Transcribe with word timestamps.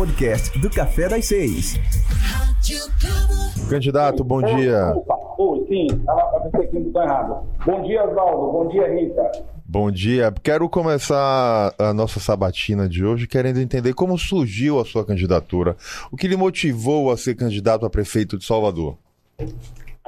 podcast 0.00 0.58
do 0.58 0.70
Café 0.70 1.10
das 1.10 1.26
Seis. 1.26 1.78
Candidato, 3.68 4.24
bom 4.24 4.40
dia. 4.40 4.94
Oi, 5.36 5.66
sim, 5.68 5.88
estava 5.88 6.48
aqui 6.54 6.78
no 6.78 7.02
errado. 7.02 7.44
Bom 7.66 7.82
dia, 7.82 8.08
Oswaldo. 8.08 8.50
Bom 8.50 8.68
dia, 8.68 8.88
Rita. 8.88 9.30
Bom 9.66 9.90
dia. 9.90 10.32
Quero 10.42 10.70
começar 10.70 11.74
a 11.78 11.92
nossa 11.92 12.18
sabatina 12.18 12.88
de 12.88 13.04
hoje 13.04 13.28
querendo 13.28 13.60
entender 13.60 13.92
como 13.92 14.16
surgiu 14.16 14.80
a 14.80 14.86
sua 14.86 15.04
candidatura. 15.04 15.76
O 16.10 16.16
que 16.16 16.26
lhe 16.26 16.36
motivou 16.36 17.10
a 17.10 17.16
ser 17.18 17.34
candidato 17.34 17.84
a 17.84 17.90
prefeito 17.90 18.38
de 18.38 18.46
Salvador? 18.46 18.96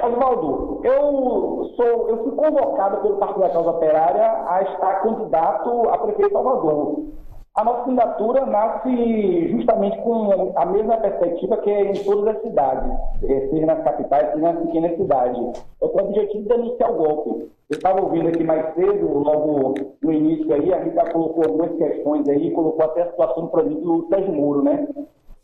Oswaldo, 0.02 0.80
eu 0.84 1.70
sou, 1.76 2.08
eu 2.08 2.24
fui 2.24 2.32
convocado 2.32 3.02
pelo 3.02 3.18
Partido 3.18 3.40
da 3.40 3.50
Causa 3.50 3.70
Operária 3.72 4.24
a 4.48 4.62
estar 4.62 5.02
candidato 5.02 5.90
a 5.90 5.98
prefeito 5.98 6.28
de 6.28 6.32
Salvador. 6.32 7.21
A 7.54 7.64
nossa 7.64 7.84
candidatura 7.84 8.46
nasce 8.46 9.48
justamente 9.48 10.00
com 10.00 10.54
a 10.56 10.64
mesma 10.64 10.96
perspectiva 10.96 11.58
que 11.58 11.68
é 11.70 11.90
em 11.90 12.02
todas 12.02 12.34
as 12.34 12.42
cidades, 12.42 12.90
é, 13.24 13.48
seja 13.48 13.66
nas 13.66 13.84
capitais, 13.84 14.32
seja 14.32 14.52
nas 14.52 14.62
pequenas 14.64 14.96
cidades. 14.96 15.66
É 15.82 15.86
com 15.86 15.98
o 15.98 16.04
objetivo 16.06 16.44
de 16.44 16.48
denunciar 16.48 16.90
o 16.90 16.96
golpe. 16.96 17.50
Eu 17.68 17.76
estava 17.76 18.00
ouvindo 18.00 18.28
aqui 18.28 18.42
mais 18.42 18.74
cedo, 18.74 19.18
logo 19.18 19.74
no 20.02 20.12
início 20.12 20.50
aí, 20.54 20.72
a 20.72 20.78
Rita 20.78 21.12
colocou 21.12 21.44
algumas 21.44 21.76
questões 21.76 22.26
aí, 22.26 22.50
colocou 22.52 22.86
até 22.86 23.02
a 23.02 23.10
situação, 23.10 23.46
por 23.48 23.60
exemplo, 23.60 24.00
do 24.00 24.08
Sérgio 24.08 24.32
Moro, 24.32 24.62
né? 24.62 24.88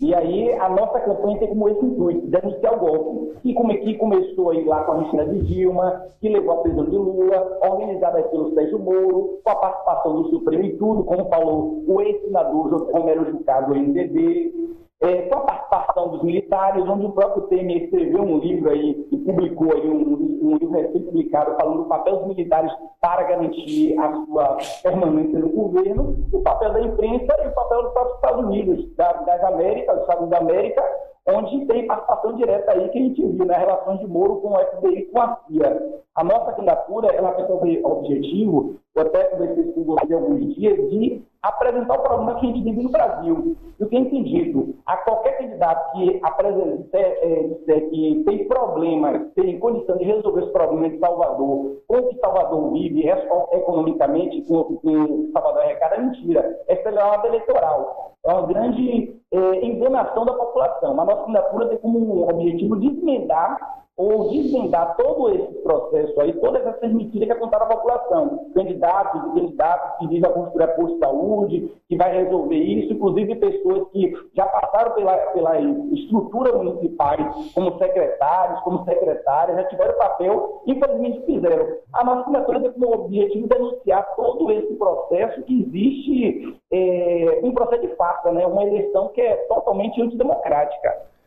E 0.01 0.15
aí 0.15 0.53
a 0.53 0.69
nossa 0.69 1.01
campanha 1.01 1.39
tem 1.39 1.49
como 1.49 1.69
esse 1.69 1.85
intuito, 1.85 2.29
denunciar 2.29 2.77
o 2.77 2.79
golpe, 2.79 3.41
que, 3.43 3.53
como, 3.53 3.77
que 3.77 3.95
começou 3.95 4.51
aí 4.51 4.65
lá 4.65 4.85
com 4.85 4.93
a 4.93 4.99
Cristina 4.99 5.27
de 5.27 5.41
Dilma, 5.41 6.05
que 6.21 6.29
levou 6.29 6.53
à 6.53 6.57
prisão 6.59 6.85
de 6.85 6.97
Lula, 6.97 7.59
organizada 7.69 8.23
pelo 8.23 8.55
Sérgio 8.55 8.79
Moro, 8.79 9.41
com 9.43 9.51
a 9.51 9.57
participação 9.57 10.23
do 10.23 10.29
Supremo 10.31 10.65
e 10.65 10.77
tudo, 10.77 11.03
como 11.03 11.29
falou 11.29 11.83
o 11.85 12.01
ex-senador 12.01 12.89
Romero 12.93 13.29
Jucá 13.29 13.61
do 13.63 13.75
MDB, 13.75 14.68
é, 15.01 15.23
com 15.23 15.37
a 15.37 15.41
participação 15.41 16.09
dos 16.09 16.23
militares, 16.23 16.85
onde 16.89 17.07
o 17.07 17.13
próprio 17.13 17.45
Temer 17.45 17.85
escreveu 17.85 18.21
um 18.21 18.39
livro 18.39 18.71
aí 18.71 19.07
e 19.13 19.17
publicou 19.19 19.73
aí 19.73 19.89
um, 19.89 20.39
um 20.43 20.57
livro 20.57 20.71
recém-publicado 20.71 21.57
falando 21.57 21.85
do 21.85 21.89
papel 21.89 22.17
dos 22.17 22.29
militares 22.29 22.73
para 23.01 23.23
garantir 23.23 23.99
a 23.99 24.13
sua 24.13 24.59
permanência 24.83 25.39
no 25.39 25.49
governo, 25.51 26.17
o 26.33 26.41
papel 26.41 26.73
da 26.73 26.81
imprensa 26.81 27.37
e 27.45 27.49
o 27.49 27.53
papel 27.53 27.83
dos 27.85 27.93
próprios 27.93 28.17
Estados 28.17 28.45
Unidos, 28.45 28.97
da, 28.97 29.13
das 29.13 29.45
Américas, 29.45 29.95
dos 29.95 30.03
Estados 30.03 30.29
da 30.31 30.39
América, 30.39 30.85
onde 31.29 31.67
tem 31.67 31.87
participação 31.87 32.37
direta 32.37 32.73
aí 32.73 32.89
que 32.89 32.99
a 32.99 33.03
gente 33.03 33.27
viu, 33.27 33.45
né, 33.45 33.57
relações 33.57 34.01
de 34.01 34.07
Moro 34.07 34.37
com 34.37 34.49
o 34.49 34.59
FBI 34.59 35.03
com 35.13 35.21
a 35.21 35.39
CIA. 35.47 36.01
A 36.17 36.25
nossa 36.25 36.53
candidatura, 36.53 37.15
ela 37.15 37.33
tem 37.33 37.47
como 37.47 37.99
objetivo, 37.99 38.77
eu 38.97 39.03
até 39.03 39.25
conversei 39.25 39.65
com 39.73 39.85
você 39.85 40.13
alguns 40.13 40.55
dias, 40.57 40.91
de 40.91 41.23
apresentar 41.43 41.99
o 41.99 42.03
problema 42.03 42.35
que 42.35 42.47
a 42.47 42.49
gente 42.49 42.63
vive 42.63 42.83
no 42.83 42.91
Brasil. 42.91 43.57
E 43.79 43.85
o 43.85 43.89
que 43.89 43.97
é 43.97 44.01
entendido, 44.01 44.75
a 44.85 44.97
qualquer 44.97 45.39
candidato 45.39 45.93
que 45.93 46.21
apresente, 46.23 46.89
é, 46.93 47.43
disser 47.45 47.91
que 47.91 48.25
tem 48.27 48.49
problemas, 48.49 49.33
tem 49.35 49.59
condição 49.59 49.97
de 49.97 50.05
resolver 50.05 50.43
os 50.43 50.51
problemas 50.51 50.93
de 50.93 50.99
Salvador, 50.99 51.77
com 51.87 51.97
o 51.97 52.09
que 52.09 52.19
Salvador 52.19 52.73
vive 52.73 53.09
economicamente, 53.09 54.43
com 54.49 54.79
que 54.79 55.33
Salvador 55.33 55.63
arrecada, 55.63 55.97
é 55.97 56.01
mentira. 56.01 56.61
É 56.67 56.75
uma 56.75 57.27
eleitoral. 57.27 58.15
É 58.25 58.33
uma 58.33 58.47
grande 58.47 59.17
é, 59.33 59.65
enganação 59.65 60.25
da 60.25 60.33
população. 60.33 61.01
A 61.01 61.05
nossa 61.05 61.23
candidatura 61.23 61.69
tem 61.69 61.79
como 61.79 62.29
objetivo 62.29 62.77
desmendar 62.77 63.79
ou 63.99 64.29
desvendar 64.29 64.97
todo 64.97 65.35
esse 65.35 65.55
processo 65.65 66.21
aí, 66.21 66.33
todas 66.35 66.65
essas 66.65 66.93
mentiras 66.93 67.27
que 67.27 67.33
apontaram 67.33 67.67
à 67.67 67.69
população. 67.71 68.49
Candidatos 68.55 69.21
e 69.21 69.41
candidatos 69.41 69.99
que 69.99 70.07
dizem 70.07 70.31
a 70.31 70.33
construir 70.33 70.69
posto 70.69 70.95
de 70.95 70.99
saúde, 71.01 71.73
que 71.89 71.97
vai 71.97 72.17
resolver 72.17 72.57
isso, 72.57 72.93
inclusive 72.93 73.35
pessoas 73.35 73.89
que 73.89 74.13
já 74.35 74.47
passaram 74.47 74.93
pela, 74.93 75.17
pela 75.17 75.59
estrutura 75.61 76.57
municipais, 76.57 77.53
como 77.53 77.77
secretários, 77.79 78.61
como 78.61 78.85
secretárias, 78.85 79.57
já 79.57 79.65
tiveram 79.65 79.99
papel, 79.99 80.63
infelizmente 80.69 81.27
fizeram. 81.27 81.67
A 81.93 82.05
nossa 82.05 82.23
candidatura 82.23 82.61
tem 82.61 82.73
como 82.73 82.95
objetivo 82.95 83.49
denunciar 83.49 84.15
todo 84.15 84.53
esse 84.53 84.75
processo 84.75 85.43
que 85.43 85.63
existe, 85.63 86.57
é, 86.73 87.41
um 87.43 87.51
processo 87.51 87.83
de 87.83 87.97
farsa, 87.97 88.31
né? 88.31 88.47
uma 88.47 88.63
eleição 88.63 89.09
que 89.09 89.21
é 89.21 89.35
totalmente 89.49 90.01
antidemocrática. 90.01 91.18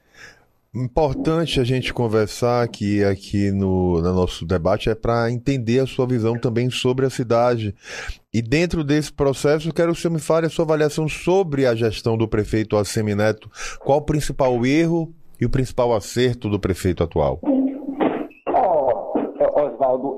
Importante 0.73 1.59
a 1.59 1.65
gente 1.65 1.93
conversar 1.93 2.63
aqui, 2.63 3.03
aqui 3.03 3.51
no, 3.51 4.01
no 4.01 4.13
nosso 4.13 4.45
debate 4.45 4.89
é 4.89 4.95
para 4.95 5.29
entender 5.29 5.79
a 5.79 5.85
sua 5.85 6.07
visão 6.07 6.39
também 6.39 6.69
sobre 6.69 7.05
a 7.05 7.09
cidade. 7.09 7.75
E 8.33 8.41
dentro 8.41 8.81
desse 8.81 9.11
processo, 9.11 9.73
quero 9.73 9.93
que 9.93 9.99
você 9.99 10.09
me 10.09 10.19
fale 10.19 10.45
a 10.45 10.49
sua 10.49 10.63
avaliação 10.63 11.09
sobre 11.09 11.65
a 11.65 11.75
gestão 11.75 12.17
do 12.17 12.25
prefeito 12.25 12.77
Assemineto. 12.77 13.51
Qual 13.81 13.97
o 13.97 14.05
principal 14.05 14.65
erro 14.65 15.13
e 15.41 15.45
o 15.45 15.49
principal 15.49 15.93
acerto 15.93 16.49
do 16.49 16.57
prefeito 16.57 17.03
atual? 17.03 17.41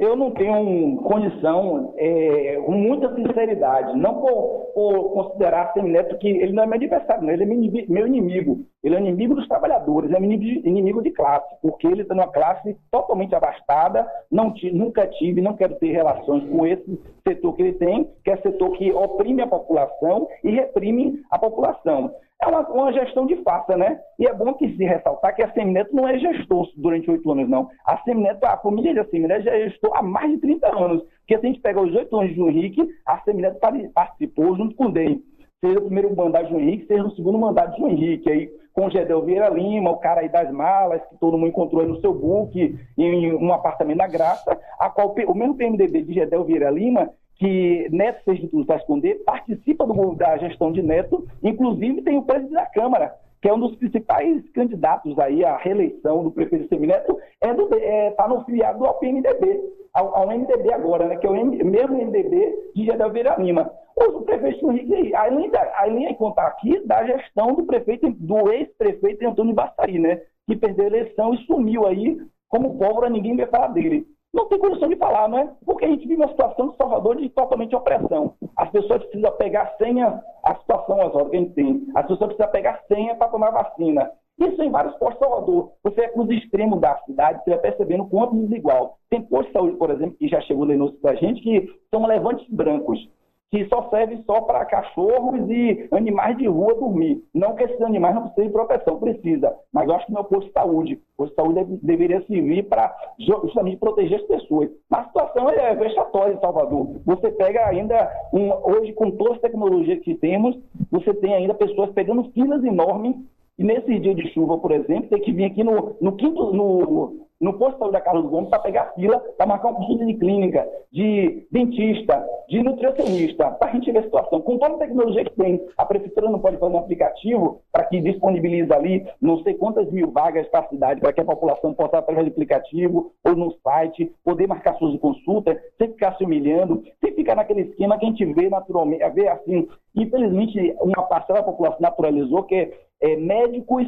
Eu 0.04 0.18
não 0.18 0.32
tenho 0.32 0.98
condição, 0.98 1.94
é, 1.96 2.62
com 2.66 2.74
muita 2.74 3.16
sinceridade, 3.16 3.98
não 3.98 4.16
por, 4.16 4.74
por 4.74 5.14
considerar 5.14 5.72
Semineto 5.72 6.18
que 6.18 6.28
ele 6.28 6.52
não 6.52 6.64
é 6.64 6.66
meu 6.66 6.76
adversário, 6.76 7.24
não, 7.24 7.32
ele 7.32 7.44
é 7.44 7.46
meu 7.46 8.06
inimigo. 8.06 8.66
Ele 8.84 8.96
é 8.96 9.00
inimigo 9.00 9.34
dos 9.34 9.48
trabalhadores, 9.48 10.12
é 10.12 10.18
inimigo 10.18 11.02
de 11.02 11.10
classe, 11.12 11.56
porque 11.62 11.88
ele 11.88 12.02
está 12.02 12.14
numa 12.14 12.28
classe 12.28 12.76
totalmente 12.92 13.34
abastada, 13.34 14.06
não 14.30 14.54
nunca 14.74 15.08
tive, 15.08 15.40
não 15.40 15.56
quero 15.56 15.76
ter 15.76 15.94
relações 15.94 16.44
com 16.50 16.68
esse 16.68 17.00
setor 17.26 17.56
que 17.56 17.62
ele 17.62 17.74
tem, 17.74 18.10
que 18.26 18.32
é 18.32 18.36
setor 18.42 18.72
que 18.72 18.92
oprime 18.92 19.42
a 19.42 19.48
população 19.48 20.28
e 20.44 20.52
reprime 20.52 21.22
a 21.32 21.40
população 21.40 22.14
é 22.44 22.48
uma, 22.48 22.68
uma, 22.70 22.94
gestão 22.94 23.26
de 23.26 23.36
farsa, 23.38 23.78
né? 23.78 24.00
E 24.20 24.28
é 24.28 24.34
bom 24.34 24.54
que 24.54 24.76
se 24.76 24.84
ressaltar 24.84 25.36
que 25.36 25.44
a 25.44 25.52
Semineto 25.54 25.96
não 25.96 26.08
é 26.08 26.18
gestor 26.18 26.70
durante 26.78 27.10
oito 27.10 27.32
anos, 27.32 27.50
não. 27.50 27.70
A 27.86 27.98
Semineto, 28.00 28.46
a 28.46 28.58
família 28.58 28.94
da 28.94 29.06
Semineto 29.06 29.44
já 29.44 29.52
é 29.52 29.70
gestor 29.70 29.92
há 29.96 30.02
mais 30.02 30.30
de 30.32 30.38
30 30.40 30.68
anos. 30.68 31.04
Porque 31.20 31.40
se 31.40 31.46
a 31.46 31.50
gente 31.50 31.62
pega 31.62 31.82
os 31.82 31.96
oito 31.96 32.16
anos 32.18 32.36
João 32.36 32.50
Henrique, 32.50 32.88
a 33.06 33.20
Semineto 33.22 33.60
participou 33.94 34.56
junto 34.58 34.76
com 34.76 34.86
o 34.86 34.92
DEI. 34.92 35.22
Seja 35.64 35.80
o 35.80 35.84
primeiro 35.84 36.14
mandato 36.14 36.50
de 36.50 36.56
Henrique, 36.56 36.88
seja 36.88 37.06
o 37.06 37.16
segundo 37.16 37.40
mandato 37.40 37.76
de 37.76 37.84
Henrique. 37.84 38.30
Aí, 38.30 38.50
com 38.74 38.88
o 38.88 38.90
Gedel 38.90 39.22
Vieira 39.22 39.50
Lima, 39.50 39.92
o 39.92 39.98
cara 39.98 40.22
aí 40.22 40.30
das 40.30 40.52
malas, 40.52 41.02
que 41.06 41.18
todo 41.20 41.38
mundo 41.38 41.48
encontrou 41.48 41.82
aí 41.82 41.88
no 41.88 42.02
seu 42.02 42.14
book, 42.14 42.76
em 42.98 43.34
um 43.34 43.54
apartamento 43.54 44.00
da 44.00 44.08
Graça, 44.08 44.60
a 44.80 44.90
qual 44.90 45.16
o 45.28 45.34
mesmo 45.34 45.56
PMDB 45.56 46.02
de 46.02 46.14
Gedel 46.16 46.44
Vieira 46.44 46.70
Lima 46.70 47.10
que 47.36 47.88
Neto 47.92 48.24
fez 48.24 48.40
de 48.40 48.48
tudo 48.48 48.66
para 48.66 48.78
esconder, 48.78 49.24
participa 49.26 49.86
do, 49.86 50.16
da 50.16 50.38
gestão 50.38 50.72
de 50.72 50.82
Neto, 50.82 51.28
inclusive 51.42 52.02
tem 52.02 52.18
o 52.18 52.24
presidente 52.24 52.54
da 52.54 52.66
Câmara, 52.66 53.16
que 53.42 53.50
é 53.50 53.54
um 53.54 53.60
dos 53.60 53.76
principais 53.76 54.50
candidatos 54.52 55.18
aí 55.20 55.44
à 55.44 55.58
reeleição 55.58 56.24
do 56.24 56.32
prefeito 56.32 56.70
Semineto, 56.70 57.20
é 57.42 57.50
é, 57.82 58.12
tá 58.12 58.28
no 58.28 58.46
filiado 58.46 58.86
ao 58.86 59.00
PMDB, 59.00 59.62
ao, 59.94 60.16
ao 60.16 60.28
MDB 60.28 60.74
agora, 60.74 61.08
né, 61.08 61.18
que 61.18 61.28
é 61.28 61.30
o 61.30 61.36
M, 61.36 61.62
mesmo 61.64 61.98
MDB 61.98 62.72
de 62.74 62.86
Gedel 62.86 63.12
Vieira 63.12 63.36
Lima. 63.38 63.70
O 63.96 64.22
prefeito 64.22 64.72
Henrique, 64.72 65.14
além, 65.14 65.50
da, 65.52 65.72
além 65.78 66.08
de 66.08 66.16
contar 66.16 66.48
aqui 66.48 66.80
da 66.88 67.06
gestão 67.06 67.54
do 67.54 67.64
prefeito, 67.64 68.10
do 68.12 68.52
ex-prefeito 68.52 69.28
Antônio 69.28 69.54
Bassari, 69.54 70.00
né, 70.00 70.22
que 70.48 70.56
perdeu 70.56 70.86
a 70.86 70.88
eleição 70.88 71.34
e 71.34 71.46
sumiu 71.46 71.86
aí 71.86 72.18
como 72.48 72.78
pólvora, 72.78 73.10
ninguém 73.10 73.36
vai 73.36 73.48
falar 73.48 73.68
dele 73.68 74.06
não 74.34 74.48
tem 74.48 74.58
condição 74.58 74.90
de 74.90 74.96
falar, 74.96 75.28
não 75.28 75.38
é? 75.38 75.50
Porque 75.64 75.86
a 75.86 75.88
gente 75.88 76.08
vive 76.08 76.16
uma 76.16 76.30
situação 76.30 76.70
de 76.70 76.78
Salvador 76.78 77.18
de 77.18 77.30
totalmente 77.30 77.76
opressão. 77.76 78.34
As 78.58 78.70
pessoas 78.72 79.04
precisam 79.04 79.32
pegar 79.34 79.76
senha, 79.78 80.22
a 80.44 80.56
situação 80.56 80.98
Oswaldo, 80.98 81.30
que 81.30 81.38
a 81.38 81.40
gente 81.40 81.54
tem. 81.54 81.88
As 81.96 82.08
pessoas 82.08 82.34
precisam 82.34 82.52
pegar 82.52 82.82
senha 82.88 83.16
para 83.16 83.28
tomar 83.28 83.52
vacina. 83.52 84.12
Isso 84.40 84.64
em 84.64 84.72
vários 84.72 84.96
postos 84.96 85.20
de 85.20 85.26
Salvador. 85.26 85.72
Você 85.84 86.02
é 86.02 86.16
nos 86.16 86.30
extremos 86.32 86.82
da 86.82 86.98
cidade, 87.06 87.44
você 87.44 87.52
vai 87.52 87.60
percebendo 87.60 88.08
quanto 88.08 88.36
desigual. 88.36 88.98
Tem 89.10 89.22
postos 89.22 89.48
de 89.48 89.54
saúde, 89.54 89.78
por 89.78 89.92
exemplo, 89.92 90.18
que 90.18 90.28
já 90.28 90.42
chegou 90.42 90.66
denúncia 90.66 90.98
para 91.00 91.12
a 91.12 91.16
gente, 91.16 91.42
que 91.42 91.68
são 91.92 92.06
levantes 92.06 92.48
brancos 92.50 93.08
que 93.54 93.68
só 93.68 93.88
serve 93.92 94.18
só 94.26 94.42
para 94.42 94.66
cachorros 94.66 95.48
e 95.48 95.88
animais 95.92 96.36
de 96.40 96.48
rua 96.48 96.74
dormir. 96.74 97.24
Não 97.36 97.54
que 97.54 97.64
esses 97.64 97.80
animais 97.82 98.16
não 98.16 98.24
precisem 98.24 98.48
de 98.48 98.52
proteção, 98.52 99.00
precisa. 99.00 99.56
Mas 99.72 99.88
eu 99.88 99.94
acho 99.94 100.08
que 100.08 100.12
não 100.12 100.22
é 100.22 100.24
o 100.24 100.28
posto 100.28 100.48
de 100.48 100.54
saúde. 100.54 101.00
O 101.14 101.18
posto 101.18 101.30
de 101.30 101.36
saúde 101.36 101.54
deve, 101.54 101.80
deveria 101.84 102.26
servir 102.26 102.64
para 102.64 102.92
justamente 103.20 103.78
proteger 103.78 104.20
as 104.20 104.26
pessoas. 104.26 104.72
Mas 104.90 105.02
a 105.02 105.06
situação 105.06 105.52
é 105.52 105.76
vexatória 105.76 106.34
em 106.34 106.40
Salvador. 106.40 107.00
Você 107.06 107.30
pega 107.30 107.68
ainda, 107.68 108.12
um, 108.34 108.50
hoje 108.72 108.92
com 108.94 109.12
todas 109.12 109.36
as 109.36 109.42
tecnologias 109.42 110.00
que 110.00 110.16
temos, 110.16 110.58
você 110.90 111.14
tem 111.14 111.36
ainda 111.36 111.54
pessoas 111.54 111.92
pegando 111.92 112.32
filas 112.32 112.64
enormes 112.64 113.16
e 113.60 113.64
nesse 113.64 114.00
dia 114.00 114.16
de 114.16 114.34
chuva, 114.34 114.58
por 114.58 114.72
exemplo, 114.72 115.10
tem 115.10 115.22
que 115.22 115.32
vir 115.32 115.46
aqui 115.46 115.64
no, 115.64 115.96
no 116.02 116.14
quinto, 116.14 116.52
no, 116.54 117.28
no 117.44 117.54
posto 117.54 117.92
da 117.92 118.00
Carlos 118.00 118.30
Gomes 118.30 118.50
para 118.50 118.60
pegar 118.60 118.94
fila, 118.96 119.20
para 119.38 119.46
marcar 119.46 119.68
uma 119.68 119.78
consulta 119.78 120.06
de 120.06 120.14
clínica, 120.14 120.66
de 120.90 121.46
dentista, 121.52 122.26
de 122.48 122.64
nutricionista, 122.64 123.52
para 123.52 123.70
a 123.70 123.74
gente 123.74 123.92
ver 123.92 124.00
a 124.00 124.04
situação. 124.04 124.40
Com 124.42 124.58
toda 124.58 124.76
a 124.76 124.78
tecnologia 124.78 125.26
que 125.26 125.36
tem, 125.36 125.62
a 125.78 125.86
prefeitura 125.86 126.30
não 126.30 126.40
pode 126.40 126.56
fazer 126.58 126.74
um 126.74 126.80
aplicativo 126.80 127.62
para 127.70 127.84
que 127.84 128.00
disponibilize 128.00 128.72
ali 128.72 129.06
não 129.22 129.44
sei 129.44 129.56
quantas 129.56 129.92
mil 129.92 130.10
vagas 130.10 130.48
para 130.48 130.62
a 130.62 130.70
cidade, 130.70 131.02
para 131.02 131.12
que 131.12 131.20
a 131.20 131.26
população 131.26 131.74
possa, 131.74 131.98
através 131.98 132.26
do 132.26 132.32
aplicativo 132.32 133.12
ou 133.26 133.36
no 133.36 133.54
site, 133.62 134.10
poder 134.24 134.48
marcar 134.48 134.76
suas 134.76 134.98
consultas, 135.02 135.58
sem 135.78 135.90
ficar 135.90 136.16
se 136.16 136.24
humilhando, 136.24 136.82
sem 137.04 137.14
ficar 137.14 137.36
naquele 137.36 137.64
esquema 137.64 137.98
que 137.98 138.06
a 138.06 138.10
gente 138.10 138.26
vê 138.34 138.50
naturalmente, 138.50 139.04
vê 139.10 139.28
assim, 139.28 139.68
infelizmente, 139.94 140.74
uma 140.80 141.04
parcela 141.04 141.40
da 141.40 141.46
população 141.46 141.82
naturalizou, 141.82 142.44
que 142.44 142.56
é, 142.56 142.72
é 143.02 143.18
médicos 143.18 143.86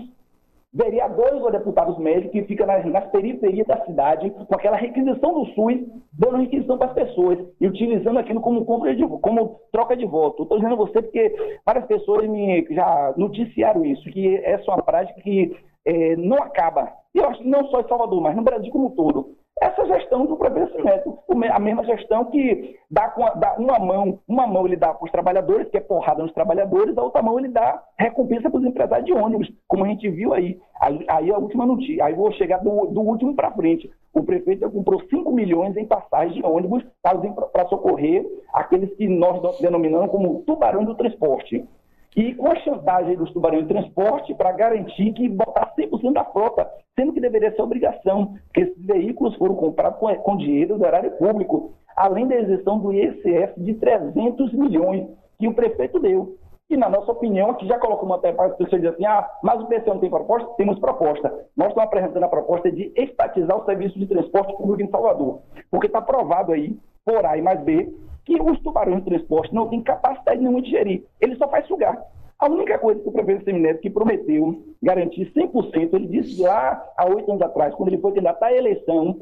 vereadores 0.75 1.42
ou 1.42 1.50
deputados 1.50 1.98
médicos 1.98 2.31
que 2.31 2.44
ficam 2.44 2.68
nas, 2.68 2.86
nas, 2.86 3.10
periferias 3.10 3.66
da 3.66 3.83
cidade 3.86 4.30
com 4.30 4.54
aquela 4.54 4.75
requisição 4.75 5.33
do 5.33 5.45
SUS, 5.54 5.80
dando 6.12 6.36
requisição 6.36 6.77
para 6.77 6.88
as 6.88 6.94
pessoas 6.94 7.39
e 7.62 7.66
utilizando 7.66 8.19
aquilo 8.19 8.42
como, 8.42 8.66
compra 8.66 8.94
de, 8.94 9.07
como 9.07 9.62
troca 9.72 9.95
de 9.95 10.06
voto. 10.06 10.44
Estou 10.44 10.57
dizendo 10.57 10.74
a 10.74 10.86
você 10.86 11.01
porque 11.01 11.33
várias 11.66 11.86
pessoas 11.86 12.27
me 12.27 12.68
já 12.69 13.13
noticiaram 13.16 13.86
isso, 13.86 14.04
que 14.12 14.36
essa 14.38 14.69
é 14.69 14.74
uma 14.74 14.83
prática 14.83 15.22
que 15.22 15.56
é, 15.86 16.18
não 16.18 16.38
acaba. 16.38 16.92
E 17.13 17.19
eu 17.19 17.25
acho 17.30 17.42
que 17.42 17.48
não 17.48 17.66
só 17.68 17.80
em 17.80 17.88
Salvador, 17.88 18.22
mas 18.22 18.36
no 18.36 18.44
Brasil 18.44 18.69
como 18.69 18.88
um 18.88 18.95
todo 18.95 19.36
essa 19.62 19.86
gestão 19.86 20.25
do 20.25 20.38
Neto, 20.84 21.18
a 21.52 21.60
mesma 21.60 21.86
gestão 21.86 22.25
que 22.25 22.78
dá, 22.92 23.07
dá, 23.36 23.56
uma 23.57 23.80
mão, 23.80 24.19
uma 24.28 24.46
mão 24.46 24.66
ele 24.66 24.75
dá 24.75 24.94
para 24.94 25.06
os 25.06 25.12
trabalhadores, 25.12 25.69
que 25.69 25.78
é 25.78 25.81
porrada 25.81 26.22
nos 26.22 26.34
trabalhadores, 26.34 26.98
a 26.98 27.04
outra 27.04 27.22
mão 27.22 27.40
ele 27.40 27.48
dá 27.48 27.81
recompensa 27.98 28.50
para 28.50 28.60
os 28.60 28.66
empresários 28.66 29.06
de 29.06 29.13
ônibus, 29.13 29.50
como 29.68 29.86
a 29.86 29.88
gente 29.88 30.10
viu 30.10 30.34
aí. 30.34 30.60
Aí, 30.81 31.06
aí 31.07 31.31
a 31.31 31.38
última 31.38 31.66
notícia, 31.66 32.04
aí 32.04 32.13
vou 32.13 32.31
chegar 32.34 32.57
do, 32.57 32.88
do 32.88 33.02
último 33.02 33.34
para 33.34 33.52
frente. 33.52 33.90
O 34.13 34.24
prefeito 34.24 34.69
comprou 34.69 35.02
5 35.10 35.31
milhões 35.31 35.75
em 35.78 35.86
passagens 35.86 36.36
de 36.36 36.46
ônibus 36.46 36.84
para 37.01 37.68
socorrer 37.68 38.25
aqueles 38.54 38.94
que 38.96 39.08
nós 39.08 39.60
denominamos 39.60 40.12
como 40.12 40.44
tubarão 40.44 40.84
do 40.84 40.96
transporte 40.96 41.66
e 42.16 42.34
com 42.34 42.48
a 42.48 42.56
chantagem 42.58 43.18
dos 43.18 43.32
tubarões 43.34 43.64
de 43.64 43.74
transporte 43.74 44.34
para 44.34 44.54
garantir 44.54 45.12
que 45.14 45.28
botar 45.28 45.74
100% 45.78 46.14
da 46.14 46.24
frota, 46.24 46.70
sendo 46.98 47.12
que 47.12 47.20
deveria 47.20 47.54
ser 47.54 47.62
obrigação, 47.62 48.36
porque 48.46 48.62
esses 48.62 48.86
veículos 48.86 49.36
foram 49.36 49.56
comprados 49.56 50.00
com, 50.00 50.14
com 50.16 50.38
dinheiro 50.38 50.78
do 50.78 50.86
erário 50.86 51.12
público, 51.12 51.74
além 51.96 52.28
da 52.28 52.40
isenção 52.40 52.80
do 52.80 52.94
ICF 52.94 53.60
de 53.60 53.74
300 53.76 54.54
milhões 54.54 55.08
que 55.38 55.48
o 55.48 55.54
prefeito 55.54 56.00
deu. 56.00 56.38
E, 56.70 56.76
na 56.76 56.90
nossa 56.90 57.12
opinião, 57.12 57.52
aqui 57.52 57.68
já 57.68 57.78
colocou 57.78 58.06
uma 58.06 58.18
para 58.18 58.46
as 58.46 58.56
pessoas 58.56 58.82
dizem 58.82 58.90
assim, 58.90 59.06
ah, 59.06 59.30
mas 59.44 59.62
o 59.62 59.68
PC 59.68 59.88
não 59.88 60.00
tem 60.00 60.10
proposta? 60.10 60.48
Temos 60.58 60.80
proposta. 60.80 61.30
Nós 61.56 61.68
estamos 61.68 61.88
apresentando 61.88 62.24
a 62.24 62.30
proposta 62.30 62.72
de 62.72 62.92
estatizar 62.96 63.56
o 63.56 63.66
serviço 63.66 64.00
de 64.00 64.08
transporte 64.08 64.56
público 64.58 64.82
em 64.82 64.90
Salvador, 64.90 65.42
porque 65.70 65.86
está 65.86 66.02
provado 66.02 66.54
aí, 66.54 66.76
por 67.06 67.24
A 67.24 67.38
e 67.38 67.42
mais 67.42 67.62
B, 67.62 67.94
que 68.25 68.42
os 68.42 68.60
tubarões 68.60 69.04
de 69.04 69.10
transporte 69.10 69.54
não 69.54 69.69
têm 69.69 69.81
capacidade 69.81 70.39
nenhuma 70.39 70.62
de 70.62 70.72
gerir. 70.72 71.04
Ele 71.22 71.36
só 71.36 71.48
faz 71.48 71.68
sugar. 71.68 72.01
A 72.38 72.48
única 72.48 72.77
coisa 72.77 73.00
que 73.00 73.07
o 73.07 73.12
prefeito 73.12 73.45
Semineto 73.45 73.80
que 73.80 73.89
prometeu 73.89 74.63
garantir 74.81 75.31
100%, 75.31 75.94
ele 75.94 76.07
disse 76.07 76.42
lá 76.42 76.83
há 76.98 77.06
oito 77.07 77.31
anos 77.31 77.42
atrás, 77.42 77.74
quando 77.75 77.89
ele 77.89 78.01
foi 78.01 78.12
candidato 78.12 78.44
à 78.44 78.51
eleição, 78.51 79.22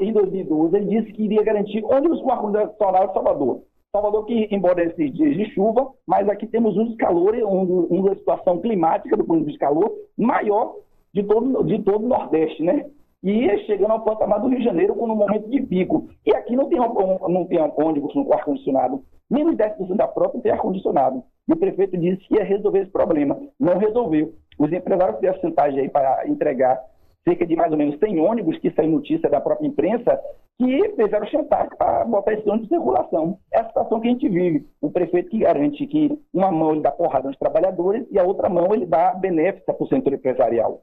em 0.00 0.12
2012, 0.12 0.76
ele 0.76 1.00
disse 1.00 1.12
que 1.12 1.24
iria 1.24 1.42
garantir 1.42 1.82
ônibus 1.84 2.20
com 2.20 2.30
ar-condicionado 2.30 3.08
de 3.08 3.14
Salvador. 3.14 3.62
Salvador 3.90 4.26
que, 4.26 4.48
embora 4.50 4.84
esses 4.84 5.12
dias 5.14 5.34
de 5.34 5.50
chuva, 5.54 5.90
mas 6.06 6.28
aqui 6.28 6.46
temos 6.46 6.76
um 6.76 6.84
dos 6.84 6.96
calores, 6.96 7.42
um, 7.42 7.86
uma 7.88 8.14
situação 8.14 8.60
climática 8.60 9.16
do 9.16 9.24
ponto 9.24 9.40
de 9.40 9.46
vista 9.46 9.66
de 9.66 9.72
calor 9.72 9.90
maior 10.18 10.76
de 11.14 11.22
todo, 11.22 11.64
de 11.64 11.82
todo 11.82 12.04
o 12.04 12.08
Nordeste, 12.08 12.62
né? 12.62 12.86
E 13.28 13.58
chegando 13.66 13.90
ao 13.90 14.04
patamar 14.04 14.40
do 14.40 14.46
Rio 14.46 14.58
de 14.58 14.64
Janeiro 14.64 14.94
com 14.94 15.04
um 15.04 15.16
momento 15.16 15.50
de 15.50 15.60
pico. 15.62 16.08
E 16.24 16.32
aqui 16.32 16.54
não 16.54 16.68
tem, 16.68 16.80
um, 16.80 17.28
não 17.28 17.44
tem 17.44 17.58
ônibus 17.58 18.12
com 18.12 18.32
ar-condicionado. 18.32 19.02
Menos 19.28 19.56
10% 19.56 19.96
da 19.96 20.06
frota 20.06 20.38
tem 20.40 20.52
ar-condicionado. 20.52 21.24
E 21.48 21.52
o 21.52 21.56
prefeito 21.56 21.96
disse 21.96 22.18
que 22.28 22.36
ia 22.36 22.44
resolver 22.44 22.82
esse 22.82 22.92
problema. 22.92 23.36
Não 23.58 23.78
resolveu. 23.78 24.32
Os 24.56 24.72
empresários 24.72 25.16
fizeram 25.16 25.40
chantagem 25.40 25.80
aí 25.80 25.88
para 25.88 26.28
entregar 26.28 26.80
cerca 27.24 27.44
de 27.44 27.56
mais 27.56 27.72
ou 27.72 27.78
menos 27.78 27.98
100 27.98 28.20
ônibus, 28.20 28.58
que 28.58 28.70
saiu 28.70 28.92
notícia 28.92 29.28
da 29.28 29.40
própria 29.40 29.66
imprensa, 29.66 30.20
que 30.56 30.88
fizeram 30.90 31.26
chantagem 31.26 31.70
para 31.76 32.04
botar 32.04 32.32
esse 32.32 32.48
ônibus 32.48 32.70
em 32.70 32.76
circulação. 32.76 33.38
É 33.52 33.58
a 33.58 33.66
situação 33.66 33.98
que 33.98 34.06
a 34.06 34.10
gente 34.12 34.28
vive. 34.28 34.64
O 34.80 34.88
prefeito 34.88 35.30
que 35.30 35.38
garante 35.38 35.84
que 35.88 36.16
uma 36.32 36.52
mão 36.52 36.70
ele 36.70 36.82
dá 36.82 36.92
porrada 36.92 37.26
nos 37.26 37.38
trabalhadores 37.38 38.06
e 38.12 38.20
a 38.20 38.22
outra 38.22 38.48
mão 38.48 38.72
ele 38.72 38.86
dá 38.86 39.12
benéfica 39.14 39.74
para 39.74 39.84
o 39.84 39.88
setor 39.88 40.12
empresarial. 40.12 40.82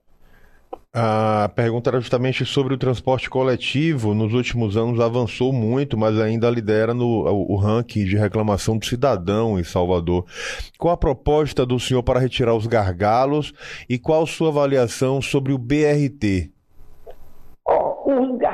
A 0.96 1.50
pergunta 1.56 1.90
era 1.90 2.00
justamente 2.00 2.46
sobre 2.46 2.76
o 2.76 2.78
transporte 2.78 3.28
coletivo. 3.28 4.14
Nos 4.14 4.32
últimos 4.32 4.78
anos 4.78 5.00
avançou 5.00 5.52
muito, 5.52 5.98
mas 5.98 6.20
ainda 6.20 6.48
lidera 6.52 6.94
no 6.94 7.26
o, 7.26 7.54
o 7.54 7.56
ranking 7.56 8.06
de 8.06 8.16
reclamação 8.16 8.78
do 8.78 8.86
cidadão 8.86 9.60
em 9.60 9.64
Salvador. 9.64 10.24
Qual 10.78 10.94
a 10.94 10.98
proposta 10.98 11.66
do 11.66 11.80
senhor 11.80 12.04
para 12.04 12.20
retirar 12.20 12.54
os 12.54 12.68
gargalos 12.68 13.56
e 13.90 13.98
qual 13.98 14.28
sua 14.28 14.50
avaliação 14.50 15.20
sobre 15.20 15.52
o 15.52 15.58
BRT? 15.58 16.53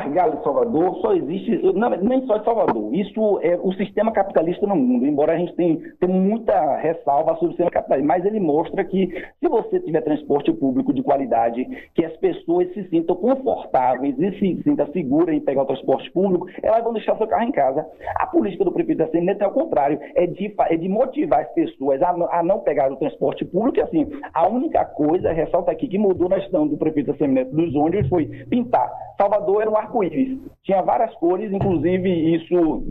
Gargalo 0.10 0.38
de 0.38 0.44
Salvador 0.44 0.96
só 1.02 1.14
existe, 1.14 1.62
não, 1.74 1.90
nem 1.90 2.26
só 2.26 2.38
de 2.38 2.46
Salvador, 2.46 2.94
isso 2.94 3.40
é 3.42 3.58
o 3.62 3.72
sistema 3.74 4.12
capitalista 4.12 4.66
no 4.68 4.76
mundo, 4.76 5.06
embora 5.06 5.34
a 5.34 5.38
gente 5.38 5.56
tenha, 5.56 5.78
tenha 6.00 6.14
muita 6.14 6.78
ressalva 6.78 7.34
sobre 7.34 7.48
o 7.48 7.50
sistema 7.50 7.72
capitalista, 7.72 8.08
mas 8.08 8.26
ele 8.26 8.40
mostra 8.40 8.84
que 8.84 9.08
se 9.40 9.48
você 9.48 9.80
tiver 9.80 10.02
transporte 10.02 10.52
público 10.52 10.94
de 10.94 11.04
qualidade, 11.04 11.66
que 11.94 12.06
as 12.06 12.16
pessoas 12.18 12.72
se 12.74 12.88
sintam 12.90 13.16
confortáveis 13.16 14.18
e 14.20 14.32
se 14.40 14.64
sintam 14.64 14.88
seguras 14.92 15.36
em 15.36 15.40
pegar 15.40 15.64
o 15.64 15.66
transporte 15.66 16.12
público, 16.12 16.48
elas 16.62 16.84
vão 16.84 16.94
deixar 16.94 17.18
seu 17.18 17.28
carro 17.28 17.44
em 17.44 17.52
casa. 17.52 17.86
A 18.16 18.28
política 18.28 18.66
do 18.66 18.72
prefeito 18.72 19.00
da 19.00 19.08
CNT 19.08 19.44
é 19.44 19.48
o 19.48 19.52
contrário, 19.52 20.00
é 20.16 20.26
de, 20.26 20.54
é 20.70 20.76
de 20.76 20.90
motivar 20.90 21.42
as 21.42 21.54
pessoas 21.54 22.02
a, 22.02 22.10
a 22.32 22.44
não 22.44 22.60
pegar 22.60 22.92
o 22.92 22.98
transporte 22.98 23.46
público, 23.46 23.80
e 23.80 23.82
assim, 23.82 24.08
a 24.34 24.48
única 24.48 24.86
coisa, 24.86 25.32
ressalta 25.32 25.72
aqui, 25.72 25.88
que 25.88 25.98
mudou 25.98 26.30
na 26.30 26.40
gestão 26.40 26.68
do 26.68 26.78
prefeito 26.78 27.12
da 27.12 27.18
CNT 27.18 27.52
dos 27.52 27.76
ônibus 27.76 28.10
foi 28.10 28.26
pintar 28.50 28.90
Salvador 29.20 29.62
era 29.62 29.70
um 29.70 29.78
arco-íris. 30.00 30.40
Tinha 30.64 30.82
várias 30.82 31.14
cores, 31.16 31.52
inclusive 31.52 32.36
isso 32.36 32.84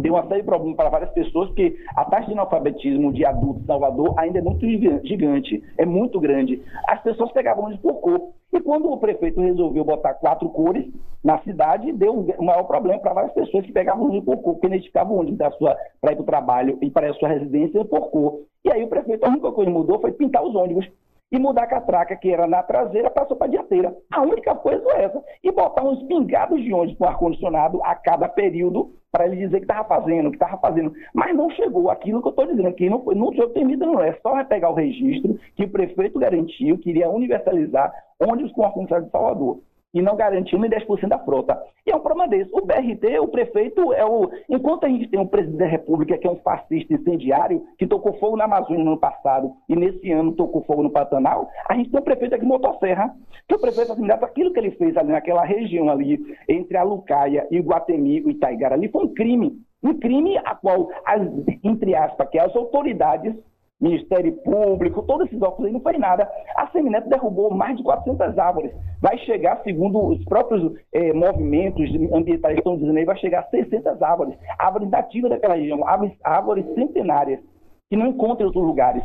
deu 0.00 0.14
uma 0.14 0.26
série 0.28 0.40
de 0.40 0.46
problemas 0.46 0.76
para 0.76 0.90
várias 0.90 1.10
pessoas, 1.10 1.48
porque 1.48 1.76
a 1.96 2.04
taxa 2.04 2.26
de 2.26 2.32
analfabetismo 2.32 3.12
de 3.12 3.24
adultos 3.24 3.62
em 3.62 3.66
Salvador 3.66 4.14
ainda 4.16 4.38
é 4.38 4.42
muito 4.42 4.64
gigante, 5.04 5.62
é 5.76 5.84
muito 5.84 6.20
grande. 6.20 6.62
As 6.86 7.02
pessoas 7.02 7.32
pegavam 7.32 7.64
onde 7.64 7.78
por 7.78 7.94
cor. 8.00 8.30
E 8.52 8.60
quando 8.60 8.90
o 8.90 8.96
prefeito 8.96 9.40
resolveu 9.40 9.84
botar 9.84 10.14
quatro 10.14 10.48
cores 10.48 10.86
na 11.22 11.38
cidade, 11.40 11.92
deu 11.92 12.14
um 12.38 12.44
maior 12.44 12.62
problema 12.64 12.98
para 13.00 13.12
várias 13.12 13.32
pessoas 13.32 13.66
que 13.66 13.72
pegavam 13.72 14.06
ônibus 14.06 14.24
por 14.24 14.42
cor, 14.42 14.60
que 14.60 14.66
identificavam 14.66 15.18
onde 15.18 15.32
para 15.32 16.12
ir 16.12 16.16
para 16.16 16.22
o 16.22 16.24
trabalho 16.24 16.78
e 16.80 16.90
para 16.90 17.10
a 17.10 17.14
sua 17.14 17.28
residência 17.28 17.84
por 17.84 18.10
cor. 18.10 18.40
E 18.64 18.72
aí 18.72 18.82
o 18.82 18.88
prefeito, 18.88 19.24
a 19.24 19.28
única 19.28 19.52
coisa 19.52 19.70
que 19.70 19.76
mudou 19.76 20.00
foi 20.00 20.12
pintar 20.12 20.42
os 20.42 20.54
ônibus 20.54 20.88
e 21.30 21.38
mudar 21.38 21.64
a 21.64 21.66
catraca, 21.66 22.16
que 22.16 22.30
era 22.30 22.46
na 22.46 22.62
traseira, 22.62 23.10
passou 23.10 23.36
para 23.36 23.46
a 23.46 23.50
dianteira. 23.50 23.94
A 24.10 24.22
única 24.22 24.54
coisa 24.54 24.84
é 24.92 25.04
essa. 25.04 25.22
E 25.42 25.52
botar 25.52 25.84
uns 25.84 26.02
pingados 26.04 26.62
de 26.62 26.72
ônibus 26.72 26.96
com 26.96 27.04
ar-condicionado 27.04 27.80
a 27.84 27.94
cada 27.94 28.28
período 28.28 28.94
para 29.12 29.26
ele 29.26 29.36
dizer 29.36 29.58
que 29.58 29.64
estava 29.64 29.86
fazendo, 29.86 30.30
que 30.30 30.36
estava 30.36 30.58
fazendo. 30.58 30.92
Mas 31.14 31.34
não 31.36 31.50
chegou 31.50 31.90
aquilo 31.90 32.22
que 32.22 32.28
eu 32.28 32.30
estou 32.30 32.46
dizendo, 32.46 32.72
que 32.74 32.88
não, 32.88 33.04
não 33.04 33.32
foi 33.32 33.48
permitido, 33.50 33.86
não. 33.86 34.02
É 34.02 34.12
só 34.22 34.42
pegar 34.44 34.70
o 34.70 34.74
registro 34.74 35.38
que 35.54 35.64
o 35.64 35.70
prefeito 35.70 36.18
garantiu 36.18 36.78
que 36.78 36.90
iria 36.90 37.10
universalizar 37.10 37.92
ônibus 38.20 38.52
com 38.52 38.64
ar-condicionado 38.64 39.06
de 39.06 39.12
Salvador 39.12 39.60
e 39.94 40.02
não 40.02 40.16
garantiu 40.16 40.58
nem 40.58 40.70
10% 40.70 41.08
da 41.08 41.18
frota. 41.18 41.58
E 41.86 41.90
é 41.90 41.96
um 41.96 42.00
problema 42.00 42.28
desse. 42.28 42.50
O 42.52 42.64
BRT, 42.64 43.18
o 43.20 43.28
prefeito, 43.28 43.92
é 43.92 44.04
o. 44.04 44.30
Enquanto 44.48 44.84
a 44.84 44.88
gente 44.88 45.08
tem 45.08 45.18
um 45.18 45.26
presidente 45.26 45.58
da 45.58 45.66
República 45.66 46.18
que 46.18 46.26
é 46.26 46.30
um 46.30 46.36
fascista 46.36 46.92
incendiário, 46.92 47.64
que 47.78 47.86
tocou 47.86 48.12
fogo 48.18 48.36
na 48.36 48.44
Amazônia 48.44 48.84
no 48.84 48.92
ano 48.92 49.00
passado 49.00 49.52
e 49.68 49.74
nesse 49.74 50.10
ano 50.12 50.32
tocou 50.32 50.62
fogo 50.64 50.82
no 50.82 50.90
Pantanal, 50.90 51.48
a 51.68 51.74
gente 51.74 51.90
tem 51.90 52.00
um 52.00 52.04
prefeito 52.04 52.34
aqui 52.34 52.44
em 52.44 52.48
Motosserra, 52.48 53.14
que 53.48 53.54
o 53.54 53.60
prefeito 53.60 53.92
assimilado 53.92 54.24
aquilo 54.24 54.52
que 54.52 54.58
ele 54.58 54.72
fez 54.72 54.96
ali 54.96 55.10
naquela 55.10 55.44
região 55.44 55.88
ali, 55.88 56.18
entre 56.48 56.76
a 56.76 56.82
Lucaia 56.82 57.46
e 57.50 57.58
Guatemi, 57.58 58.20
o 58.22 58.30
Itaigara 58.30 58.74
ali, 58.74 58.88
foi 58.88 59.04
um 59.04 59.14
crime. 59.14 59.58
Um 59.82 59.94
crime 59.94 60.36
a 60.38 60.54
qual, 60.54 60.88
as, 61.06 61.22
entre 61.62 61.94
aspas, 61.94 62.28
que 62.28 62.38
as 62.38 62.54
autoridades 62.54 63.34
Ministério 63.80 64.32
Público, 64.42 65.02
todos 65.02 65.26
esses 65.26 65.40
órgãos 65.40 65.66
aí 65.66 65.72
não 65.72 65.80
faz 65.80 65.98
nada. 65.98 66.28
A 66.56 66.66
Semineto 66.68 67.08
derrubou 67.08 67.54
mais 67.54 67.76
de 67.76 67.82
400 67.84 68.36
árvores. 68.36 68.72
Vai 69.00 69.16
chegar, 69.18 69.62
segundo 69.62 70.04
os 70.08 70.24
próprios 70.24 70.74
eh, 70.92 71.12
movimentos 71.12 71.88
ambientais 72.12 72.54
que 72.54 72.60
estão 72.60 72.76
dizendo 72.76 72.98
aí, 72.98 73.04
vai 73.04 73.16
chegar 73.18 73.40
a 73.40 73.50
600 73.50 74.02
árvores. 74.02 74.36
Árvores 74.58 74.90
nativas 74.90 75.30
daquela 75.30 75.54
região, 75.54 75.86
árvores, 75.86 76.12
árvores 76.24 76.64
centenárias, 76.74 77.40
que 77.88 77.96
não 77.96 78.08
encontram 78.08 78.42
em 78.42 78.46
outros 78.46 78.64
lugares. 78.64 79.02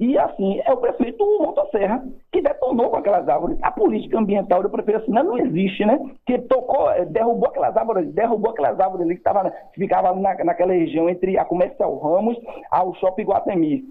E 0.00 0.18
assim, 0.18 0.62
é 0.64 0.72
o 0.72 0.78
prefeito 0.78 1.22
Motosserra 1.38 2.02
que 2.32 2.40
detonou 2.40 2.88
com 2.88 2.96
aquelas 2.96 3.28
árvores. 3.28 3.58
A 3.60 3.70
política 3.70 4.18
ambiental 4.18 4.62
do 4.62 4.70
prefeito 4.70 5.02
assim, 5.02 5.12
não 5.12 5.36
existe, 5.36 5.84
né? 5.84 5.98
Que 6.24 6.38
tocou, 6.38 6.90
eh, 6.92 7.04
derrubou 7.04 7.50
aquelas 7.50 7.76
árvores, 7.76 8.10
derrubou 8.14 8.50
aquelas 8.50 8.80
árvores 8.80 9.04
ali 9.04 9.16
que, 9.16 9.22
tava, 9.22 9.50
que 9.50 9.78
ficavam 9.78 10.16
na, 10.16 10.34
naquela 10.42 10.72
região 10.72 11.06
entre 11.10 11.36
a 11.36 11.44
Comercial 11.44 11.98
Ramos 11.98 12.38
ao 12.70 12.94
Shopping 12.94 13.24
Guatemi. 13.24 13.84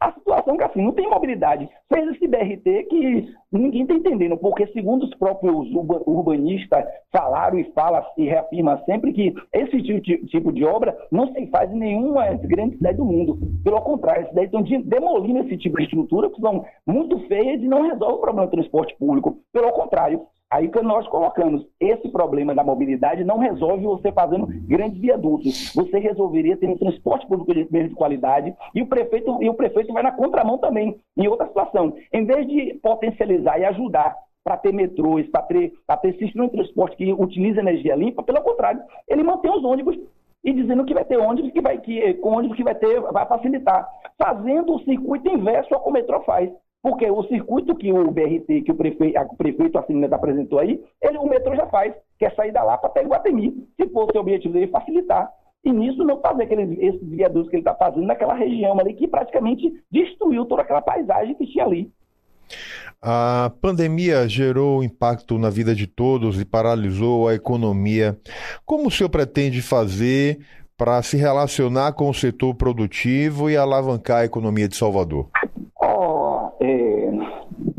A 0.00 0.12
situação 0.12 0.56
que 0.56 0.64
assim, 0.64 0.82
não 0.82 0.92
tem 0.92 1.08
mobilidade. 1.08 1.68
Fez 1.92 2.08
esse 2.08 2.26
BRT 2.26 2.84
que 2.88 3.34
ninguém 3.52 3.82
está 3.82 3.94
entendendo, 3.94 4.36
porque 4.38 4.66
segundo 4.68 5.04
os 5.04 5.14
próprios 5.16 5.68
urbanistas 6.06 6.86
falaram 7.12 7.58
e 7.58 7.64
falam 7.72 8.02
e 8.16 8.24
reafirmam 8.24 8.82
sempre 8.86 9.12
que 9.12 9.34
esse 9.52 9.82
tipo, 9.82 10.52
de 10.52 10.64
obra 10.64 10.96
não 11.12 11.30
se 11.32 11.46
faz 11.48 11.70
em 11.70 11.78
nenhuma 11.78 12.32
grande 12.34 12.76
cidade 12.76 12.96
do 12.96 13.04
mundo. 13.04 13.38
Pelo 13.62 13.82
contrário, 13.82 14.22
as 14.22 14.28
cidades 14.30 14.52
estão 14.52 14.82
demolindo 14.82 15.40
esse 15.40 15.58
tipo 15.58 15.76
de 15.76 15.84
estrutura, 15.84 16.30
que 16.30 16.40
são 16.40 16.64
muito 16.86 17.18
feias 17.28 17.60
e 17.62 17.68
não 17.68 17.82
resolvem 17.82 18.16
o 18.16 18.20
problema 18.20 18.46
do 18.46 18.52
transporte 18.52 18.96
público. 18.96 19.36
Pelo 19.52 19.70
contrário, 19.72 20.22
Aí 20.50 20.68
que 20.68 20.82
nós 20.82 21.06
colocamos, 21.06 21.64
esse 21.78 22.08
problema 22.08 22.52
da 22.54 22.64
mobilidade 22.64 23.22
não 23.22 23.38
resolve 23.38 23.84
você 23.84 24.10
fazendo 24.10 24.48
grandes 24.66 25.00
viadutos. 25.00 25.72
Você 25.74 25.98
resolveria 26.00 26.56
ter 26.56 26.68
um 26.68 26.76
transporte 26.76 27.24
público 27.28 27.54
de, 27.54 27.88
de 27.88 27.94
qualidade 27.94 28.52
e 28.74 28.82
o 28.82 28.86
prefeito 28.86 29.40
e 29.40 29.48
o 29.48 29.54
prefeito 29.54 29.92
vai 29.92 30.02
na 30.02 30.10
contramão 30.10 30.58
também, 30.58 30.96
em 31.16 31.28
outra 31.28 31.46
situação. 31.46 31.94
Em 32.12 32.24
vez 32.24 32.48
de 32.48 32.74
potencializar 32.82 33.60
e 33.60 33.64
ajudar 33.64 34.16
para 34.42 34.56
ter 34.56 34.72
metrôs, 34.72 35.28
para 35.28 35.42
ter, 35.42 35.72
ter 36.02 36.18
sistema 36.18 36.46
de 36.46 36.52
transporte 36.52 36.96
que 36.96 37.12
utiliza 37.12 37.60
energia 37.60 37.94
limpa, 37.94 38.22
pelo 38.22 38.42
contrário, 38.42 38.82
ele 39.06 39.22
mantém 39.22 39.52
os 39.52 39.62
ônibus 39.62 39.96
e 40.42 40.52
dizendo 40.52 40.84
que 40.84 40.94
vai 40.94 41.04
ter 41.04 41.18
ônibus 41.18 41.52
que 41.52 41.60
vai 41.60 41.78
que 41.78 42.14
com 42.14 42.30
ônibus 42.30 42.56
que 42.56 42.64
vai 42.64 42.74
ter 42.74 43.00
vai 43.00 43.26
facilitar, 43.26 43.86
fazendo 44.18 44.74
o 44.74 44.80
circuito 44.80 45.28
inverso 45.28 45.72
ao 45.72 45.82
que 45.82 45.90
o 45.90 45.92
metrô 45.92 46.20
faz. 46.22 46.50
Porque 46.82 47.10
o 47.10 47.22
circuito 47.24 47.76
que 47.76 47.92
o 47.92 48.10
BRT, 48.10 48.62
que 48.62 48.72
o 48.72 48.74
prefeito, 48.74 49.20
o 49.20 49.36
prefeito 49.36 49.78
Assineta 49.78 50.16
apresentou 50.16 50.58
aí, 50.58 50.82
ele, 51.02 51.18
o 51.18 51.26
metrô 51.26 51.54
já 51.54 51.66
faz, 51.66 51.94
que 52.18 52.24
é 52.24 52.30
sair 52.30 52.52
da 52.52 52.62
Lapa 52.62 52.86
até 52.86 53.02
Guatemi, 53.02 53.66
se 53.76 53.88
fosse 53.90 54.16
o 54.16 54.20
objetivo 54.20 54.54
dele 54.54 54.68
facilitar. 54.68 55.30
E 55.62 55.70
nisso 55.70 56.02
não 56.04 56.20
fazer 56.20 56.44
aqueles, 56.44 56.78
esses 56.78 57.06
viadutos 57.06 57.50
que 57.50 57.56
ele 57.56 57.60
está 57.60 57.74
fazendo 57.74 58.06
naquela 58.06 58.34
região 58.34 58.78
ali, 58.80 58.94
que 58.94 59.06
praticamente 59.06 59.70
destruiu 59.90 60.46
toda 60.46 60.62
aquela 60.62 60.80
paisagem 60.80 61.34
que 61.34 61.46
tinha 61.46 61.64
ali. 61.64 61.92
A 63.02 63.52
pandemia 63.60 64.26
gerou 64.26 64.82
impacto 64.82 65.38
na 65.38 65.50
vida 65.50 65.74
de 65.74 65.86
todos 65.86 66.40
e 66.40 66.44
paralisou 66.46 67.28
a 67.28 67.34
economia. 67.34 68.18
Como 68.64 68.88
o 68.88 68.90
senhor 68.90 69.10
pretende 69.10 69.60
fazer 69.60 70.38
para 70.76 71.02
se 71.02 71.18
relacionar 71.18 71.92
com 71.92 72.08
o 72.08 72.14
setor 72.14 72.54
produtivo 72.54 73.50
e 73.50 73.56
alavancar 73.56 74.20
a 74.20 74.24
economia 74.24 74.66
de 74.66 74.76
Salvador? 74.76 75.28
é, 75.82 76.19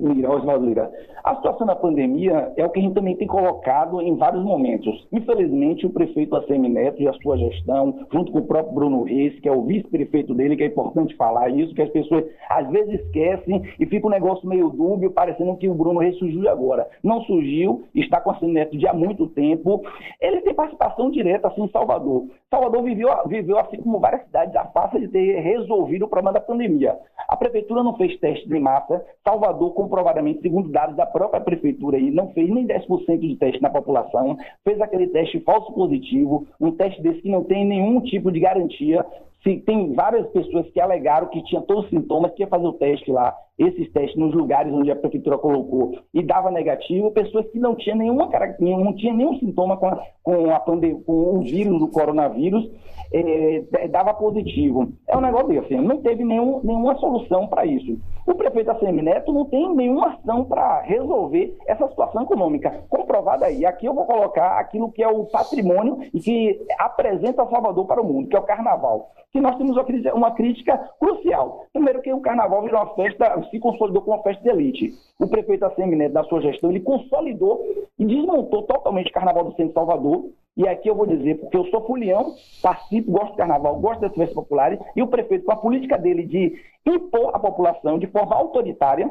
Lira, 0.01 0.57
Lira, 0.57 0.91
a 1.23 1.35
situação 1.35 1.67
da 1.67 1.75
pandemia 1.75 2.51
é 2.57 2.65
o 2.65 2.69
que 2.69 2.79
a 2.79 2.81
gente 2.81 2.95
também 2.95 3.15
tem 3.15 3.27
colocado 3.27 4.01
em 4.01 4.15
vários 4.15 4.43
momentos. 4.43 5.07
Infelizmente, 5.11 5.85
o 5.85 5.91
prefeito 5.91 6.35
ACM 6.35 6.67
Neto 6.67 7.01
e 7.01 7.07
a 7.07 7.13
sua 7.13 7.37
gestão, 7.37 7.99
junto 8.11 8.31
com 8.31 8.39
o 8.39 8.47
próprio 8.47 8.73
Bruno 8.73 9.03
Reis, 9.03 9.39
que 9.39 9.47
é 9.47 9.51
o 9.51 9.61
vice-prefeito 9.61 10.33
dele, 10.33 10.57
que 10.57 10.63
é 10.63 10.67
importante 10.67 11.15
falar 11.15 11.49
isso, 11.49 11.75
que 11.75 11.81
as 11.83 11.89
pessoas 11.91 12.25
às 12.49 12.67
vezes 12.69 13.01
esquecem 13.01 13.61
e 13.79 13.85
fica 13.85 14.07
um 14.07 14.09
negócio 14.09 14.49
meio 14.49 14.69
dúbio, 14.69 15.11
parecendo 15.11 15.55
que 15.57 15.69
o 15.69 15.75
Bruno 15.75 15.99
Reis 15.99 16.17
surgiu 16.17 16.49
agora. 16.49 16.87
Não 17.03 17.21
surgiu, 17.21 17.83
está 17.93 18.19
com 18.19 18.31
a 18.31 18.33
ACM 18.33 18.53
Neto 18.53 18.77
há 18.87 18.93
muito 18.93 19.27
tempo. 19.27 19.83
Ele 20.19 20.41
tem 20.41 20.55
participação 20.55 21.11
direta 21.11 21.47
assim, 21.47 21.63
em 21.63 21.69
Salvador. 21.69 22.25
Salvador 22.49 22.83
viveu, 22.83 23.09
viveu, 23.27 23.59
assim 23.59 23.77
como 23.77 23.99
várias 23.99 24.23
cidades, 24.23 24.55
a 24.55 24.65
farsa 24.65 24.99
de 24.99 25.07
ter 25.07 25.39
resolvido 25.39 26.05
o 26.05 26.07
problema 26.07 26.33
da 26.33 26.41
pandemia. 26.41 26.97
A 27.27 27.35
prefeitura 27.37 27.83
não 27.83 27.95
fez 27.95 28.19
teste 28.19 28.47
de 28.47 28.59
massa. 28.59 29.05
Salvador, 29.25 29.73
comprovadamente, 29.91 30.41
segundo 30.41 30.69
dados 30.69 30.95
da 30.95 31.05
própria 31.05 31.41
prefeitura 31.41 31.97
aí 31.97 32.09
não 32.09 32.29
fez 32.29 32.49
nem 32.49 32.65
10% 32.65 33.19
de 33.19 33.35
teste 33.35 33.61
na 33.61 33.69
população, 33.69 34.37
fez 34.63 34.79
aquele 34.79 35.07
teste 35.07 35.41
falso 35.41 35.73
positivo, 35.73 36.47
um 36.59 36.71
teste 36.71 37.01
desse 37.01 37.21
que 37.21 37.29
não 37.29 37.43
tem 37.43 37.65
nenhum 37.65 37.99
tipo 37.99 38.31
de 38.31 38.39
garantia. 38.39 39.05
Se 39.43 39.57
tem 39.57 39.93
várias 39.93 40.27
pessoas 40.27 40.69
que 40.69 40.79
alegaram 40.79 41.27
que 41.27 41.43
tinha 41.43 41.61
todos 41.61 41.85
os 41.85 41.89
sintomas, 41.89 42.31
que 42.33 42.43
ia 42.43 42.47
fazer 42.47 42.65
o 42.65 42.73
teste 42.73 43.11
lá, 43.11 43.35
esses 43.61 43.91
testes 43.91 44.17
nos 44.17 44.33
lugares 44.33 44.73
onde 44.73 44.91
a 44.91 44.95
prefeitura 44.95 45.37
colocou 45.37 45.99
e 46.13 46.23
dava 46.23 46.51
negativo, 46.51 47.11
pessoas 47.11 47.47
que 47.51 47.59
não 47.59 47.75
tinham 47.75 47.97
nenhuma 47.97 48.29
não 48.59 48.95
tinha 48.95 49.13
nenhum 49.13 49.37
sintoma 49.39 49.77
com, 49.77 49.87
a, 49.87 50.03
com, 50.23 50.51
a 50.51 50.59
com 50.59 51.37
o 51.37 51.41
vírus 51.41 51.79
do 51.79 51.87
coronavírus, 51.87 52.69
é, 53.13 53.87
dava 53.89 54.13
positivo. 54.13 54.93
É 55.07 55.17
um 55.17 55.21
negócio 55.21 55.49
desse, 55.49 55.73
assim, 55.73 55.85
não 55.85 56.01
teve 56.01 56.23
nenhum, 56.23 56.61
nenhuma 56.63 56.95
solução 56.95 57.47
para 57.47 57.65
isso. 57.65 57.99
O 58.25 58.35
prefeito 58.35 58.71
ACM 58.71 59.01
Neto 59.01 59.33
não 59.33 59.45
tem 59.45 59.73
nenhuma 59.75 60.13
ação 60.13 60.45
para 60.45 60.81
resolver 60.81 61.55
essa 61.67 61.87
situação 61.89 62.23
econômica. 62.23 62.83
Comprovada 62.89 63.45
aí. 63.45 63.65
Aqui 63.65 63.85
eu 63.85 63.93
vou 63.93 64.05
colocar 64.05 64.59
aquilo 64.59 64.91
que 64.91 65.03
é 65.03 65.07
o 65.07 65.25
patrimônio 65.25 65.99
e 66.13 66.19
que 66.19 66.61
apresenta 66.79 67.47
Salvador 67.47 67.85
para 67.85 68.01
o 68.01 68.05
mundo, 68.05 68.29
que 68.29 68.35
é 68.35 68.39
o 68.39 68.43
carnaval. 68.43 69.11
Que 69.31 69.39
nós 69.39 69.55
temos 69.57 69.75
uma 70.13 70.31
crítica 70.31 70.77
crucial. 70.99 71.65
Primeiro 71.73 72.01
que 72.01 72.13
o 72.13 72.21
carnaval 72.21 72.61
virou 72.61 72.81
uma 72.81 72.95
festa, 72.95 73.41
se 73.51 73.59
consolidou 73.59 74.01
como 74.01 74.17
uma 74.17 74.23
festa 74.23 74.41
de 74.41 74.49
elite. 74.49 74.93
O 75.19 75.27
prefeito 75.27 75.65
ACM 75.65 75.95
Neto, 75.95 76.13
na 76.13 76.23
sua 76.23 76.41
gestão, 76.41 76.71
ele 76.71 76.79
consolidou 76.79 77.61
e 77.99 78.05
desmontou 78.05 78.63
totalmente 78.63 79.11
o 79.11 79.13
carnaval 79.13 79.43
do 79.43 79.55
centro 79.55 79.73
Salvador 79.73 80.31
e 80.55 80.67
aqui 80.67 80.89
eu 80.89 80.95
vou 80.95 81.05
dizer, 81.05 81.39
porque 81.39 81.55
eu 81.55 81.65
sou 81.67 81.85
fulião, 81.85 82.35
participo, 82.61 83.11
gosto 83.11 83.31
de 83.31 83.37
carnaval, 83.37 83.79
gosto 83.79 84.01
das 84.01 84.13
festas 84.13 84.35
populares, 84.35 84.79
e 84.95 85.01
o 85.01 85.07
prefeito, 85.07 85.45
com 85.45 85.53
a 85.53 85.55
política 85.55 85.97
dele 85.97 86.25
de 86.25 86.59
impor 86.85 87.33
a 87.33 87.39
população 87.39 87.97
de 87.97 88.07
forma 88.07 88.35
autoritária, 88.35 89.09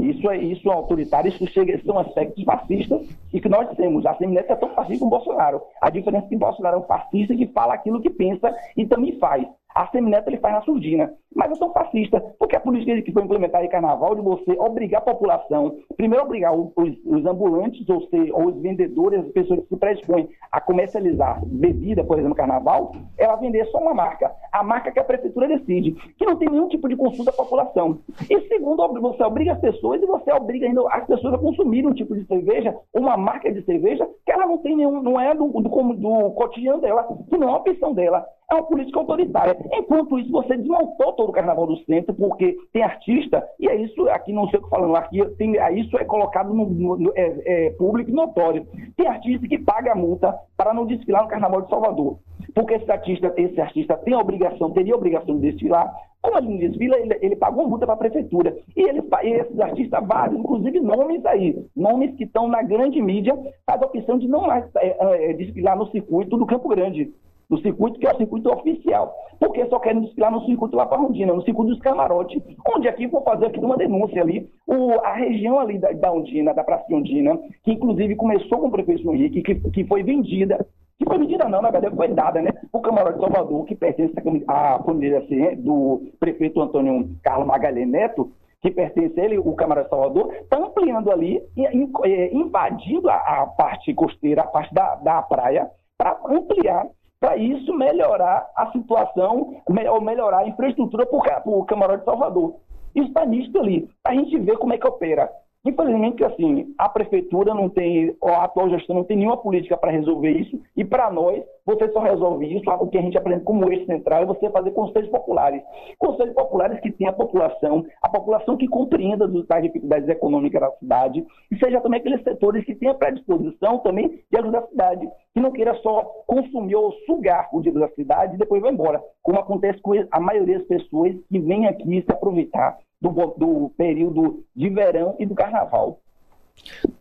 isso 0.00 0.28
é 0.28 0.38
isso 0.38 0.68
é 0.68 0.74
autoritário, 0.74 1.28
isso 1.28 1.46
chega, 1.46 1.80
são 1.84 1.98
aspectos 1.98 2.42
fascistas, 2.42 3.06
e 3.32 3.40
que 3.40 3.48
nós 3.48 3.68
temos, 3.76 4.04
a 4.04 4.10
Assembleia 4.10 4.44
é 4.48 4.56
tão 4.56 4.70
fascista 4.70 4.98
como 4.98 5.10
Bolsonaro. 5.10 5.62
A 5.80 5.90
diferença 5.90 6.26
é 6.26 6.28
que 6.28 6.36
Bolsonaro 6.36 6.76
é 6.76 6.80
um 6.80 6.84
fascista 6.84 7.36
que 7.36 7.46
fala 7.46 7.74
aquilo 7.74 8.00
que 8.00 8.10
pensa 8.10 8.52
e 8.76 8.84
também 8.84 9.16
faz. 9.18 9.46
A 9.74 9.86
Semineto 9.88 10.28
ele 10.28 10.38
faz 10.38 10.54
na 10.54 10.62
surdina. 10.62 11.12
Mas 11.34 11.50
eu 11.50 11.56
sou 11.56 11.72
fascista, 11.72 12.20
porque 12.38 12.56
a 12.56 12.60
política 12.60 13.00
que 13.02 13.12
foi 13.12 13.22
implementada 13.22 13.64
em 13.64 13.68
carnaval 13.68 14.16
de 14.16 14.20
você 14.20 14.50
obrigar 14.58 15.00
a 15.00 15.04
população, 15.04 15.76
primeiro 15.96 16.24
obrigar 16.24 16.52
os, 16.52 16.72
os 17.06 17.24
ambulantes, 17.24 17.88
ou, 17.88 18.02
ser, 18.08 18.32
ou 18.32 18.48
os 18.48 18.60
vendedores, 18.60 19.20
as 19.20 19.32
pessoas 19.32 19.60
que 19.60 19.68
se 19.68 19.76
predispõem 19.76 20.28
a 20.50 20.60
comercializar 20.60 21.40
bebida, 21.46 22.02
por 22.02 22.18
exemplo, 22.18 22.34
carnaval, 22.34 22.92
ela 23.16 23.36
vender 23.36 23.64
só 23.66 23.78
uma 23.78 23.94
marca. 23.94 24.34
A 24.52 24.64
marca 24.64 24.90
que 24.90 24.98
a 24.98 25.04
prefeitura 25.04 25.46
decide, 25.46 25.92
que 26.18 26.26
não 26.26 26.36
tem 26.36 26.48
nenhum 26.48 26.68
tipo 26.68 26.88
de 26.88 26.96
consulta 26.96 27.30
à 27.30 27.34
população. 27.34 28.00
E 28.28 28.40
segundo, 28.48 29.00
você 29.00 29.22
obriga 29.22 29.52
as 29.52 29.60
pessoas 29.60 30.02
e 30.02 30.06
você 30.06 30.32
obriga 30.32 30.66
ainda 30.66 30.82
as 30.90 31.06
pessoas 31.06 31.34
a 31.34 31.38
consumirem 31.38 31.88
um 31.88 31.94
tipo 31.94 32.16
de 32.16 32.26
cerveja, 32.26 32.76
uma 32.92 33.16
marca 33.16 33.52
de 33.52 33.62
cerveja, 33.62 34.08
que 34.26 34.32
ela 34.32 34.46
não 34.46 34.58
tem 34.58 34.76
nenhum, 34.76 35.00
não 35.00 35.20
é 35.20 35.32
do, 35.32 35.46
do, 35.46 35.60
do 35.60 36.30
cotidiano 36.32 36.80
dela, 36.80 37.06
que 37.28 37.38
não 37.38 37.50
é 37.50 37.56
opção 37.56 37.94
dela 37.94 38.26
é 38.50 38.54
uma 38.54 38.64
política 38.64 38.98
autoritária. 38.98 39.56
Enquanto 39.72 40.18
isso, 40.18 40.30
você 40.30 40.56
desmontou 40.56 41.12
todo 41.12 41.28
o 41.28 41.32
Carnaval 41.32 41.66
do 41.66 41.76
Centro, 41.84 42.12
porque 42.14 42.56
tem 42.72 42.82
artista, 42.82 43.46
e 43.58 43.68
é 43.68 43.76
isso, 43.76 44.08
aqui 44.08 44.32
não 44.32 44.48
sei 44.48 44.58
o 44.58 44.62
que 44.64 44.68
falando, 44.68 44.96
aqui 44.96 45.24
tem, 45.36 45.56
é 45.56 45.72
isso 45.72 45.96
é 45.96 46.04
colocado 46.04 46.52
no, 46.52 46.66
no 46.68 47.12
é, 47.14 47.66
é, 47.66 47.70
público 47.70 48.10
notório. 48.10 48.66
Tem 48.96 49.06
artista 49.06 49.46
que 49.46 49.58
paga 49.58 49.92
a 49.92 49.96
multa 49.96 50.34
para 50.56 50.74
não 50.74 50.84
desfilar 50.84 51.22
no 51.22 51.28
Carnaval 51.28 51.62
de 51.62 51.70
Salvador. 51.70 52.18
Porque 52.54 52.74
esse 52.74 52.90
artista, 52.90 53.32
esse 53.36 53.60
artista 53.60 53.96
tem 53.98 54.14
obrigação, 54.14 54.72
teria 54.72 54.96
obrigação 54.96 55.38
de 55.38 55.52
desfilar. 55.52 55.92
Como 56.20 56.36
ele 56.36 56.48
não 56.48 56.58
desfila, 56.58 56.98
ele, 56.98 57.18
ele 57.22 57.36
pagou 57.36 57.68
multa 57.68 57.86
para 57.86 57.94
a 57.94 57.98
prefeitura. 57.98 58.56
E, 58.76 58.82
ele, 58.82 59.00
e 59.22 59.28
esses 59.28 59.60
artistas, 59.60 60.06
vários, 60.06 60.38
inclusive 60.38 60.80
nomes 60.80 61.24
aí, 61.24 61.64
nomes 61.76 62.14
que 62.16 62.24
estão 62.24 62.48
na 62.48 62.62
grande 62.62 63.00
mídia, 63.00 63.38
faz 63.64 63.80
a 63.80 63.86
opção 63.86 64.18
de 64.18 64.26
não 64.26 64.42
mais 64.42 64.64
é, 64.76 65.30
é, 65.30 65.32
desfilar 65.34 65.78
no 65.78 65.86
circuito 65.90 66.36
do 66.36 66.46
Campo 66.46 66.68
Grande 66.68 67.12
do 67.50 67.60
circuito, 67.60 67.98
que 67.98 68.06
é 68.06 68.12
o 68.12 68.16
circuito 68.16 68.50
oficial. 68.50 69.12
Porque 69.40 69.66
só 69.66 69.80
querem 69.80 70.02
desfilar 70.02 70.30
no 70.30 70.44
circuito 70.46 70.76
lá 70.76 70.86
para 70.86 70.98
Rondina, 70.98 71.34
no 71.34 71.42
circuito 71.42 71.72
dos 71.72 71.80
camarotes, 71.80 72.40
onde 72.74 72.88
aqui 72.88 73.08
vou 73.08 73.22
fazer 73.22 73.46
aqui 73.46 73.58
uma 73.58 73.76
denúncia 73.76 74.22
ali, 74.22 74.48
o, 74.66 74.92
a 75.00 75.14
região 75.14 75.58
ali 75.58 75.78
da, 75.78 75.90
da 75.90 76.12
Ondina, 76.12 76.54
da 76.54 76.62
Praça 76.62 76.84
Ondina, 76.94 77.36
que 77.64 77.72
inclusive 77.72 78.14
começou 78.14 78.58
com 78.58 78.68
o 78.68 78.70
prefeito 78.70 79.12
Henrique, 79.12 79.42
que, 79.42 79.54
que 79.70 79.84
foi 79.84 80.02
vendida 80.02 80.64
que 80.98 81.06
foi 81.06 81.16
vendida 81.16 81.48
não, 81.48 81.62
na 81.62 81.70
verdade 81.70 81.96
foi 81.96 82.08
dada, 82.08 82.42
né? 82.42 82.50
O 82.70 82.78
camarote 82.78 83.14
de 83.14 83.20
Salvador, 83.20 83.64
que 83.64 83.74
pertence 83.74 84.12
à 84.46 84.82
família 84.84 85.20
assim, 85.20 85.56
do 85.56 86.12
prefeito 86.20 86.60
Antônio 86.60 87.08
Carlos 87.22 87.46
Magalhães 87.46 87.88
Neto, 87.88 88.30
que 88.60 88.70
pertence 88.70 89.18
a 89.18 89.24
ele, 89.24 89.38
o 89.38 89.54
camarote 89.54 89.86
de 89.86 89.96
Salvador, 89.96 90.30
está 90.34 90.58
ampliando 90.58 91.10
ali, 91.10 91.42
é, 91.56 92.34
invadindo 92.34 93.08
a, 93.08 93.14
a, 93.14 93.46
parte 93.46 93.94
costeira, 93.94 94.42
a 94.42 94.46
parte 94.46 94.74
da, 94.74 94.96
da 94.96 95.22
praia, 95.22 95.70
para 95.96 96.20
ampliar 96.28 96.86
para 97.20 97.36
isso 97.36 97.72
melhorar 97.74 98.50
a 98.56 98.72
situação, 98.72 99.62
ou 99.66 100.00
melhorar 100.00 100.38
a 100.38 100.48
infraestrutura 100.48 101.04
para 101.04 101.50
o 101.50 101.64
camarote 101.66 102.00
de 102.00 102.04
Salvador. 102.06 102.56
Isso 102.94 103.08
está 103.08 103.26
nisto 103.26 103.58
ali. 103.58 103.88
A 104.04 104.14
gente 104.14 104.38
vê 104.38 104.56
como 104.56 104.72
é 104.72 104.78
que 104.78 104.86
opera. 104.86 105.30
Infelizmente, 105.62 106.24
assim, 106.24 106.74
a 106.78 106.88
prefeitura 106.88 107.52
não 107.52 107.68
tem, 107.68 108.16
a 108.24 108.44
atual 108.44 108.70
gestão 108.70 108.96
não 108.96 109.04
tem 109.04 109.18
nenhuma 109.18 109.36
política 109.36 109.76
para 109.76 109.90
resolver 109.90 110.30
isso, 110.30 110.58
e 110.74 110.82
para 110.82 111.10
nós, 111.10 111.44
você 111.66 111.86
só 111.92 112.00
resolve 112.00 112.46
isso, 112.46 112.70
o 112.70 112.88
que 112.88 112.96
a 112.96 113.02
gente 113.02 113.18
aprende 113.18 113.44
como 113.44 113.70
eixo 113.70 113.84
central 113.84 114.22
é 114.22 114.26
você 114.26 114.48
fazer 114.48 114.70
conselhos 114.70 115.10
populares. 115.10 115.62
Conselhos 115.98 116.34
populares 116.34 116.80
que 116.80 116.90
tenham 116.90 117.12
a 117.12 117.16
população, 117.16 117.84
a 118.00 118.08
população 118.08 118.56
que 118.56 118.66
compreenda 118.66 119.26
as 119.26 119.62
dificuldades 119.62 120.08
econômicas 120.08 120.62
da 120.62 120.70
cidade, 120.78 121.26
e 121.52 121.58
seja 121.58 121.78
também 121.82 122.00
aqueles 122.00 122.22
setores 122.22 122.64
que 122.64 122.74
tenham 122.74 122.94
predisposição 122.94 123.80
também 123.80 124.08
de 124.30 124.38
ajudar 124.38 124.60
a 124.60 124.68
cidade, 124.68 125.06
que 125.34 125.40
não 125.40 125.52
queira 125.52 125.74
só 125.82 126.04
consumir 126.26 126.74
ou 126.74 126.90
sugar 127.04 127.50
o 127.52 127.60
dinheiro 127.60 127.80
da 127.80 127.94
cidade 127.94 128.34
e 128.34 128.38
depois 128.38 128.62
vai 128.62 128.72
embora, 128.72 129.02
como 129.22 129.38
acontece 129.38 129.78
com 129.82 129.92
a 130.10 130.20
maioria 130.20 130.58
das 130.58 130.66
pessoas 130.66 131.14
que 131.28 131.38
vêm 131.38 131.66
aqui 131.66 132.02
se 132.02 132.10
aproveitar 132.10 132.78
do, 133.00 133.10
do 133.36 133.72
período 133.76 134.44
de 134.54 134.68
verão 134.68 135.16
e 135.18 135.26
do 135.26 135.34
carnaval. 135.34 136.00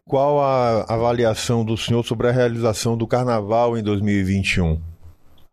Qual 0.07 0.39
a 0.39 0.83
avaliação 0.87 1.65
do 1.65 1.75
senhor 1.75 2.03
sobre 2.03 2.27
a 2.27 2.31
realização 2.31 2.97
do 2.97 3.05
carnaval 3.05 3.77
em 3.77 3.83
2021? 3.83 4.79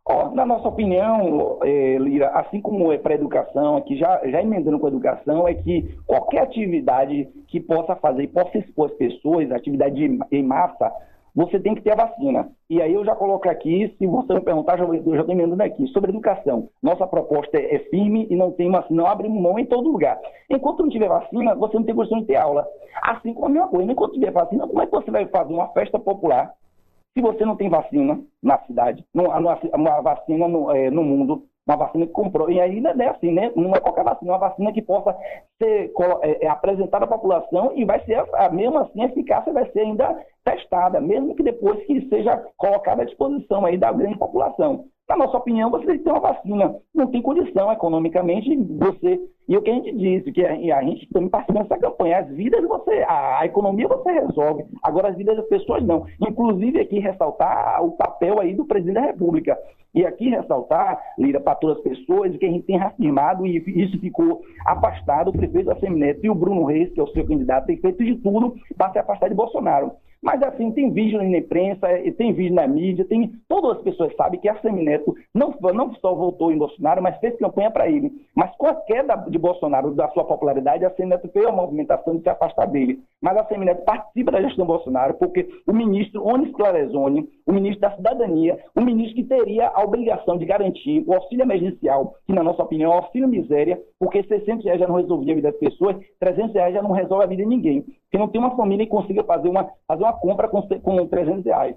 Oh, 0.09 0.31
na 0.31 0.47
nossa 0.47 0.69
opinião, 0.69 1.59
é, 1.65 1.99
Lira, 1.99 2.29
assim 2.29 2.61
como 2.61 2.93
é 2.93 2.99
para 2.99 3.13
a 3.13 3.17
educação, 3.17 3.77
aqui 3.77 3.99
já, 3.99 4.21
já 4.25 4.41
emendando 4.41 4.79
com 4.79 4.87
a 4.87 4.91
educação, 4.91 5.49
é 5.49 5.55
que 5.55 5.97
qualquer 6.07 6.43
atividade 6.43 7.29
que 7.49 7.59
possa 7.59 7.97
fazer 7.97 8.23
e 8.23 8.29
possa 8.29 8.57
expor 8.57 8.89
as 8.89 8.97
pessoas, 8.97 9.51
atividade 9.51 10.21
em 10.31 10.43
massa, 10.45 10.93
você 11.37 11.61
tem 11.61 11.75
que 11.75 11.83
ter 11.83 11.93
a 11.93 12.07
vacina. 12.07 12.49
E 12.71 12.81
aí 12.81 12.95
eu 12.95 13.05
já 13.05 13.15
coloco 13.15 13.47
aqui, 13.47 13.95
se 13.99 14.07
você 14.07 14.33
me 14.33 14.41
perguntar, 14.41 14.79
já 14.79 14.85
estou 14.85 15.31
emendando 15.31 15.63
aqui, 15.63 15.87
sobre 15.89 16.11
educação. 16.11 16.71
Nossa 16.83 17.07
proposta 17.07 17.59
é, 17.59 17.79
firme 17.91 18.27
e 18.31 18.35
não 18.35 18.51
tem 18.53 18.71
vacina, 18.71 19.03
não 19.03 19.07
abre 19.07 19.29
mão 19.29 19.59
em 19.59 19.67
todo 19.67 19.91
lugar. 19.91 20.19
Enquanto 20.49 20.83
não 20.83 20.89
tiver 20.89 21.09
vacina, 21.09 21.55
você 21.55 21.77
não 21.77 21.85
tem 21.85 21.95
condição 21.95 22.21
de 22.21 22.27
ter 22.27 22.37
aula. 22.37 22.67
Assim 23.03 23.35
como 23.35 23.47
a 23.47 23.51
mesma 23.51 23.69
coisa, 23.69 23.93
enquanto 23.93 24.15
tiver 24.15 24.33
vacina, 24.33 24.67
como 24.67 24.81
é 24.81 24.87
que 24.87 24.93
você 24.93 25.11
vai 25.11 25.27
fazer 25.27 25.53
uma 25.53 25.69
festa 25.69 25.99
popular 25.99 26.55
se 27.13 27.23
você 27.23 27.47
não 27.47 27.57
tem 27.57 27.71
vacina 27.71 28.21
na 28.43 28.59
cidade, 28.67 29.03
uma 29.15 30.03
vacina 30.03 30.47
no, 30.47 30.71
é, 30.71 30.91
no 30.91 31.03
mundo, 31.03 31.45
uma 31.67 31.77
vacina 31.77 32.07
que 32.07 32.13
comprou. 32.13 32.49
E 32.49 32.61
ainda 32.61 32.91
é 32.91 33.09
assim, 33.09 33.33
né? 33.33 33.51
Não 33.57 33.75
é 33.75 33.81
qualquer 33.81 34.05
vacina, 34.05 34.31
é 34.31 34.35
uma 34.35 34.49
vacina 34.49 34.73
que 34.73 34.81
possa 34.81 35.17
ser 35.61 35.93
é, 36.23 36.47
é, 36.47 36.49
apresentada 36.49 37.05
à 37.05 37.09
população 37.09 37.73
e 37.75 37.85
vai 37.85 38.05
ser, 38.05 38.25
mesmo 38.53 38.79
assim, 38.79 39.03
a 39.03 39.07
eficácia 39.07 39.53
vai 39.53 39.69
ser 39.73 39.81
ainda 39.81 40.17
testada, 40.45 41.01
mesmo 41.01 41.35
que 41.35 41.43
depois 41.43 41.85
que 41.87 42.09
seja 42.09 42.37
colocada 42.57 43.03
à 43.03 43.05
disposição 43.05 43.67
aí 43.67 43.77
da 43.77 43.91
grande 43.93 44.17
população. 44.17 44.85
Na 45.09 45.17
nossa 45.17 45.37
opinião, 45.37 45.71
você 45.71 45.87
tem 45.87 45.99
que 45.99 46.05
ter 46.05 46.11
uma 46.11 46.21
vacina. 46.21 46.77
Não 46.95 47.07
tem 47.09 47.23
condição 47.23 47.71
economicamente 47.73 48.57
você. 48.57 49.21
E 49.49 49.57
o 49.57 49.63
que 49.63 49.71
a 49.71 49.75
gente 49.75 49.93
disse, 49.97 50.33
que 50.33 50.45
a, 50.45 50.83
gente 50.83 51.09
também 51.13 51.29
participa 51.29 51.63
dessa 51.63 51.79
campanha, 51.79 52.19
as 52.19 52.29
vidas 52.31 52.63
você, 52.67 53.05
a, 53.07 53.41
a, 53.41 53.47
economia 53.47 53.87
você 53.87 54.11
resolve, 54.11 54.65
agora 54.83 55.09
as 55.09 55.17
vidas 55.17 55.37
das 55.37 55.49
pessoas 55.49 55.85
não. 55.85 56.05
Inclusive 56.21 56.81
aqui 56.81 56.99
ressaltar 56.99 57.85
o 57.85 57.93
papel 57.93 58.41
aí 58.41 58.55
do 58.55 58.65
presidente 58.65 58.95
da 58.97 59.03
República. 59.03 59.57
E 59.95 60.05
aqui 60.05 60.29
ressaltar, 60.29 61.01
Lira, 61.17 61.41
para 61.41 61.55
todas 61.55 61.79
as 61.79 61.83
pessoas, 61.83 62.37
que 62.37 62.45
a 62.45 62.51
gente 62.51 62.67
tem 62.67 62.79
reafirmado, 62.79 63.47
e 63.47 63.57
isso 63.57 63.99
ficou 64.01 64.43
afastado, 64.67 65.29
o 65.29 65.33
prefeito 65.33 65.67
da 65.67 65.77
Semineto 65.77 66.21
e 66.25 66.29
o 66.29 66.35
Bruno 66.35 66.65
Reis, 66.65 66.93
que 66.93 67.01
é 67.01 67.03
o 67.03 67.09
seu 67.09 67.27
candidato, 67.27 67.67
tem 67.67 67.79
feito 67.79 68.05
de 68.05 68.17
tudo 68.17 68.57
para 68.77 68.93
se 68.93 68.99
afastar 68.99 69.29
de 69.29 69.35
Bolsonaro. 69.35 69.93
Mas 70.23 70.43
assim, 70.43 70.73
tem 70.73 70.91
vídeo 70.91 71.19
na 71.19 71.39
imprensa, 71.39 71.87
tem 72.17 72.33
vídeo 72.33 72.55
na 72.55 72.67
mídia, 72.67 73.05
tem 73.05 73.33
todas 73.49 73.77
as 73.77 73.83
pessoas 73.83 74.15
sabem 74.17 74.41
que 74.41 74.49
a 74.49 74.61
Semineto 74.61 75.15
não, 75.35 75.55
não 75.73 75.95
só 75.95 76.15
votou 76.15 76.51
em 76.51 76.59
Bolsonaro, 76.59 77.03
mas 77.03 77.17
fez 77.19 77.39
campanha 77.39 77.71
para 77.71 77.89
ele. 77.89 78.11
Mas 78.35 78.51
com 78.57 78.67
a 78.67 78.75
queda 78.75 79.15
de 79.29 79.36
Bolsonaro, 79.39 79.95
da 79.95 80.09
sua 80.11 80.25
popularidade, 80.25 80.85
a 80.85 80.91
Semineto 80.91 81.29
fez 81.29 81.47
a 81.47 81.53
movimentação 81.53 82.17
de 82.17 82.23
se 82.23 82.29
afastar 82.29 82.67
dele. 82.67 83.01
Mas 83.21 83.37
a 83.37 83.45
Semineto 83.47 83.85
participa 83.85 84.33
da 84.33 84.43
gestão 84.43 84.67
Bolsonaro 84.67 85.15
porque 85.15 85.49
o 85.67 85.73
ministro 85.73 86.27
Onis 86.27 86.53
Clarezoni, 86.53 87.29
o 87.47 87.53
ministro 87.53 87.81
da 87.81 87.97
Cidadania, 87.97 88.59
o 88.77 88.81
ministro 88.81 89.17
que 89.17 89.25
teria 89.25 89.69
a 89.69 89.83
obrigação 89.83 90.37
de 90.37 90.45
garantir 90.45 91.05
o 91.07 91.15
auxílio 91.15 91.43
emergencial, 91.45 92.15
que 92.27 92.33
na 92.33 92.43
nossa 92.43 92.63
opinião 92.63 92.93
é 92.93 92.97
auxílio 92.97 93.29
miséria, 93.29 93.81
porque 93.99 94.23
600 94.23 94.65
reais 94.65 94.81
já 94.81 94.87
não 94.87 94.97
resolvia 94.97 95.33
a 95.33 95.37
vida 95.37 95.51
das 95.51 95.61
pessoas, 95.61 95.97
300 96.21 96.55
reais 96.55 96.75
já 96.75 96.83
não 96.83 96.93
resolve 96.93 97.25
a 97.25 97.29
vida 97.29 97.43
de 97.43 97.49
ninguém. 97.49 97.85
Que 98.11 98.19
não 98.19 98.29
tem 98.29 98.41
uma 98.41 98.57
família 98.57 98.85
que 98.85 98.91
consiga 98.91 99.25
fazer 99.25 99.49
uma, 99.49 99.69
fazer 99.87 100.03
uma 100.03 100.13
compra 100.13 100.49
com, 100.49 100.63
com 100.63 101.07
300 101.07 101.45
reais. 101.45 101.77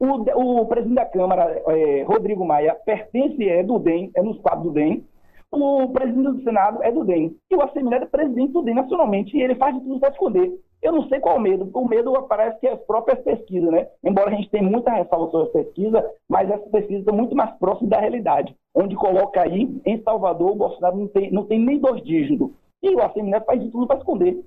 O, 0.00 0.62
o 0.62 0.66
presidente 0.66 0.94
da 0.94 1.04
Câmara, 1.04 1.62
é, 1.68 2.02
Rodrigo 2.04 2.42
Maia, 2.42 2.74
pertence, 2.74 3.46
é 3.46 3.62
do 3.62 3.78
DEM, 3.78 4.10
é 4.16 4.22
nos 4.22 4.38
quadros 4.38 4.64
do 4.64 4.72
DEM. 4.72 5.04
O 5.52 5.88
presidente 5.88 6.30
do 6.30 6.42
Senado 6.42 6.82
é 6.82 6.92
do 6.92 7.04
DEM. 7.04 7.36
E 7.50 7.56
o 7.56 7.62
Assemineto 7.62 8.04
é 8.04 8.08
presidente 8.08 8.52
do 8.52 8.62
DEM 8.62 8.74
nacionalmente, 8.74 9.36
e 9.36 9.42
ele 9.42 9.56
faz 9.56 9.74
de 9.74 9.80
tudo 9.80 9.98
para 9.98 10.10
esconder. 10.10 10.52
Eu 10.80 10.92
não 10.92 11.08
sei 11.08 11.20
qual 11.20 11.36
o 11.36 11.40
medo, 11.40 11.68
o 11.74 11.88
medo 11.88 12.16
aparece 12.16 12.58
que 12.60 12.66
é 12.66 12.72
as 12.72 12.80
próprias 12.80 13.18
pesquisas, 13.20 13.70
né? 13.70 13.88
Embora 14.02 14.30
a 14.30 14.34
gente 14.34 14.48
tenha 14.48 14.62
muita 14.62 14.92
ressalva 14.92 15.30
sobre 15.30 15.46
as 15.48 15.52
pesquisas, 15.52 16.04
mas 16.28 16.50
essas 16.50 16.70
pesquisas 16.70 17.00
estão 17.00 17.14
muito 17.14 17.34
mais 17.34 17.50
próximas 17.58 17.90
da 17.90 18.00
realidade, 18.00 18.54
onde 18.74 18.94
coloca 18.94 19.42
aí, 19.42 19.68
em 19.84 20.02
Salvador, 20.02 20.52
o 20.52 20.56
Bolsonaro 20.56 20.96
não 20.96 21.08
tem, 21.08 21.30
não 21.30 21.44
tem 21.44 21.58
nem 21.58 21.78
dois 21.78 22.02
dígitos. 22.02 22.50
E 22.82 22.94
o 22.94 23.02
Assemineto 23.02 23.44
faz 23.44 23.60
de 23.60 23.70
tudo 23.70 23.86
para 23.86 23.98
esconder 23.98 24.42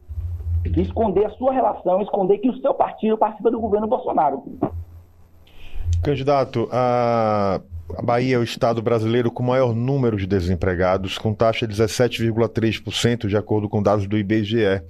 de 0.69 0.81
esconder 0.81 1.25
a 1.25 1.29
sua 1.31 1.51
relação, 1.51 2.01
esconder 2.01 2.37
que 2.37 2.49
o 2.49 2.57
seu 2.61 2.73
partido 2.73 3.17
participa 3.17 3.51
do 3.51 3.59
governo 3.59 3.87
Bolsonaro. 3.87 4.43
Candidato, 6.03 6.67
a 6.71 7.61
Bahia 8.01 8.35
é 8.35 8.39
o 8.39 8.43
estado 8.43 8.81
brasileiro 8.81 9.29
com 9.29 9.43
maior 9.43 9.75
número 9.75 10.17
de 10.17 10.25
desempregados, 10.25 11.17
com 11.17 11.33
taxa 11.33 11.67
de 11.67 11.75
17,3%, 11.75 13.27
de 13.27 13.37
acordo 13.37 13.69
com 13.69 13.83
dados 13.83 14.07
do 14.07 14.17
IBGE. 14.17 14.81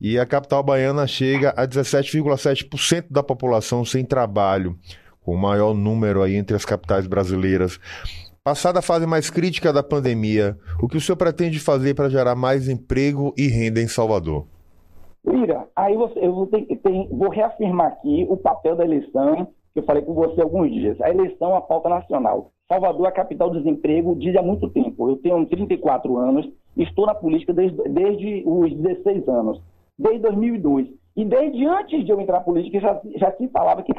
E 0.00 0.18
a 0.18 0.26
capital 0.26 0.62
baiana 0.62 1.06
chega 1.06 1.50
a 1.56 1.66
17,7% 1.66 3.06
da 3.10 3.22
população 3.22 3.84
sem 3.84 4.04
trabalho, 4.04 4.76
com 5.20 5.34
o 5.34 5.38
maior 5.38 5.74
número 5.74 6.22
aí 6.22 6.36
entre 6.36 6.54
as 6.54 6.64
capitais 6.64 7.06
brasileiras. 7.06 7.80
Passada 8.44 8.78
a 8.78 8.82
fase 8.82 9.06
mais 9.06 9.28
crítica 9.28 9.72
da 9.72 9.82
pandemia, 9.82 10.56
o 10.80 10.88
que 10.88 10.96
o 10.96 11.00
senhor 11.00 11.16
pretende 11.16 11.58
fazer 11.58 11.94
para 11.94 12.08
gerar 12.08 12.34
mais 12.34 12.68
emprego 12.68 13.34
e 13.36 13.48
renda 13.48 13.80
em 13.80 13.88
Salvador? 13.88 14.46
Ira, 15.26 15.66
aí 15.76 15.92
eu 15.92 16.32
vou, 16.32 16.46
ter, 16.46 16.66
vou 17.10 17.28
reafirmar 17.28 17.88
aqui 17.88 18.26
o 18.30 18.36
papel 18.36 18.76
da 18.76 18.84
eleição, 18.84 19.48
que 19.72 19.80
eu 19.80 19.84
falei 19.84 20.02
com 20.02 20.14
você 20.14 20.40
alguns 20.40 20.72
dias. 20.72 21.00
A 21.00 21.10
eleição 21.10 21.52
é 21.54 21.56
a 21.56 21.60
pauta 21.60 21.88
nacional. 21.88 22.50
Salvador 22.68 23.06
é 23.06 23.08
a 23.08 23.12
capital 23.12 23.50
do 23.50 23.58
desemprego 23.58 24.14
diz 24.16 24.36
há 24.36 24.42
muito 24.42 24.68
tempo. 24.68 25.08
Eu 25.08 25.16
tenho 25.16 25.46
34 25.46 26.16
anos, 26.18 26.48
estou 26.76 27.06
na 27.06 27.14
política 27.14 27.52
desde, 27.52 27.76
desde 27.88 28.42
os 28.46 28.74
16 28.74 29.28
anos, 29.28 29.60
desde 29.98 30.20
2002. 30.20 30.88
E 31.18 31.24
desde 31.24 31.66
antes 31.66 32.04
de 32.04 32.12
eu 32.12 32.20
entrar 32.20 32.38
na 32.38 32.44
política 32.44 32.78
já, 32.78 33.00
já 33.16 33.32
se 33.32 33.48
falava 33.48 33.82
que, 33.82 33.92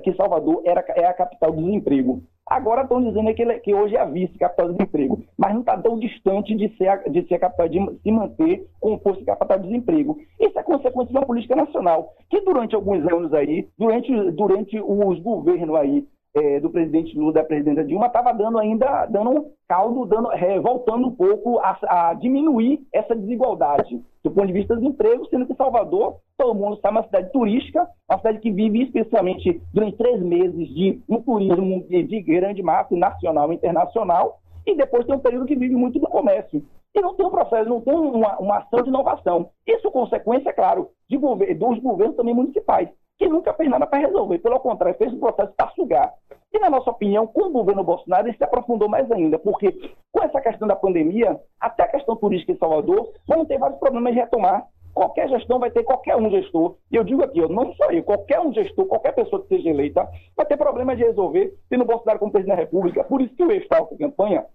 que 0.00 0.12
Salvador 0.12 0.60
era, 0.62 0.84
é 0.94 1.06
a 1.06 1.14
capital 1.14 1.50
do 1.50 1.62
desemprego. 1.62 2.22
Agora 2.46 2.82
estão 2.82 3.02
dizendo 3.02 3.32
que, 3.32 3.40
ele, 3.40 3.58
que 3.60 3.72
hoje 3.72 3.96
é 3.96 4.00
a 4.00 4.04
vice-capital 4.04 4.66
do 4.68 4.74
desemprego, 4.74 5.24
mas 5.38 5.54
não 5.54 5.60
está 5.60 5.78
tão 5.78 5.98
distante 5.98 6.54
de 6.54 6.68
ser, 6.76 6.88
a, 6.88 6.96
de 6.96 7.26
ser 7.28 7.38
capital 7.38 7.66
de 7.66 7.78
se 8.02 8.12
manter 8.12 8.68
como 8.78 8.98
fosse 8.98 9.24
capital 9.24 9.58
de 9.58 9.68
desemprego. 9.68 10.18
Isso 10.38 10.58
é 10.58 10.62
consequência 10.62 11.12
de 11.12 11.18
uma 11.18 11.24
política 11.24 11.56
nacional, 11.56 12.12
que 12.28 12.42
durante 12.42 12.74
alguns 12.74 13.10
anos 13.10 13.32
aí, 13.32 13.66
durante, 13.78 14.12
durante 14.32 14.78
os 14.78 15.18
governos 15.20 15.74
aí 15.76 16.06
é, 16.36 16.60
do 16.60 16.68
presidente 16.68 17.18
Lula, 17.18 17.32
da 17.32 17.44
presidenta 17.44 17.82
Dilma, 17.82 18.06
estava 18.06 18.32
dando 18.32 18.58
ainda, 18.58 19.06
dando 19.06 19.30
um 19.30 19.50
caldo, 19.66 20.04
dando, 20.04 20.30
é, 20.32 20.60
voltando 20.60 21.08
um 21.08 21.10
pouco 21.10 21.58
a, 21.60 21.78
a, 21.88 22.14
diminuir 22.14 22.86
essa 22.92 23.16
desigualdade 23.16 24.02
do 24.22 24.30
ponto 24.30 24.46
de 24.46 24.52
vista 24.52 24.76
do 24.76 24.84
emprego, 24.84 25.26
sendo 25.28 25.46
que 25.46 25.54
Salvador, 25.54 26.16
todo 26.36 26.54
mundo 26.54 26.78
sabe, 26.82 26.88
é 26.96 27.00
uma 27.00 27.06
cidade 27.06 27.32
turística, 27.32 27.88
uma 28.08 28.18
cidade 28.18 28.40
que 28.40 28.50
vive 28.50 28.82
especialmente 28.82 29.62
durante 29.72 29.96
três 29.96 30.20
meses 30.20 30.68
de 30.74 31.00
um 31.08 31.22
turismo 31.22 31.84
de, 31.88 32.02
de 32.02 32.20
grande 32.20 32.62
massa, 32.62 32.94
nacional 32.94 33.50
e 33.50 33.56
internacional, 33.56 34.38
e 34.66 34.76
depois 34.76 35.06
tem 35.06 35.14
um 35.14 35.20
período 35.20 35.46
que 35.46 35.56
vive 35.56 35.74
muito 35.74 35.98
do 35.98 36.06
comércio. 36.06 36.62
E 36.94 37.00
não 37.00 37.14
tem 37.14 37.24
um 37.24 37.30
processo, 37.30 37.68
não 37.68 37.80
tem 37.80 37.94
uma, 37.94 38.38
uma 38.38 38.58
ação 38.58 38.82
de 38.82 38.88
inovação. 38.88 39.50
Isso 39.66 39.90
consequência, 39.90 40.52
claro, 40.52 40.90
de 41.08 41.16
dos 41.16 41.78
governos 41.78 42.16
também 42.16 42.34
municipais 42.34 42.88
que 43.18 43.28
nunca 43.28 43.54
fez 43.54 43.68
nada 43.68 43.86
para 43.86 44.00
resolver. 44.00 44.38
Pelo 44.38 44.60
contrário, 44.60 44.98
fez 44.98 45.12
um 45.12 45.18
processo 45.20 45.52
para 45.56 45.70
sugar. 45.70 46.12
E, 46.52 46.58
na 46.58 46.70
nossa 46.70 46.90
opinião, 46.90 47.26
com 47.26 47.44
o 47.44 47.52
governo 47.52 47.84
Bolsonaro, 47.84 48.28
ele 48.28 48.36
se 48.36 48.44
aprofundou 48.44 48.88
mais 48.88 49.10
ainda, 49.10 49.38
porque 49.38 49.72
com 50.12 50.22
essa 50.22 50.40
questão 50.40 50.66
da 50.66 50.76
pandemia, 50.76 51.38
até 51.60 51.82
a 51.82 51.88
questão 51.88 52.16
turística 52.16 52.52
em 52.52 52.58
Salvador, 52.58 53.12
vamos 53.26 53.48
ter 53.48 53.58
vários 53.58 53.78
problemas 53.78 54.14
de 54.14 54.20
retomar. 54.20 54.66
Qualquer 54.94 55.28
gestão 55.28 55.58
vai 55.58 55.70
ter 55.70 55.82
qualquer 55.82 56.16
um 56.16 56.30
gestor, 56.30 56.76
e 56.90 56.96
eu 56.96 57.04
digo 57.04 57.22
aqui, 57.22 57.38
eu 57.38 57.50
não 57.50 57.70
sou 57.74 57.92
eu, 57.92 58.02
qualquer 58.02 58.40
um 58.40 58.50
gestor, 58.50 58.86
qualquer 58.86 59.12
pessoa 59.12 59.42
que 59.42 59.48
seja 59.48 59.68
eleita, 59.68 60.08
vai 60.34 60.46
ter 60.46 60.56
problemas 60.56 60.96
de 60.96 61.04
resolver, 61.04 61.54
tendo 61.68 61.84
Bolsonaro 61.84 62.18
como 62.18 62.32
presidente 62.32 62.56
da 62.56 62.62
República. 62.62 63.04
Por 63.04 63.20
isso 63.20 63.34
que 63.36 63.44
o 63.44 63.48
da 63.48 63.86
campanha, 63.98 64.46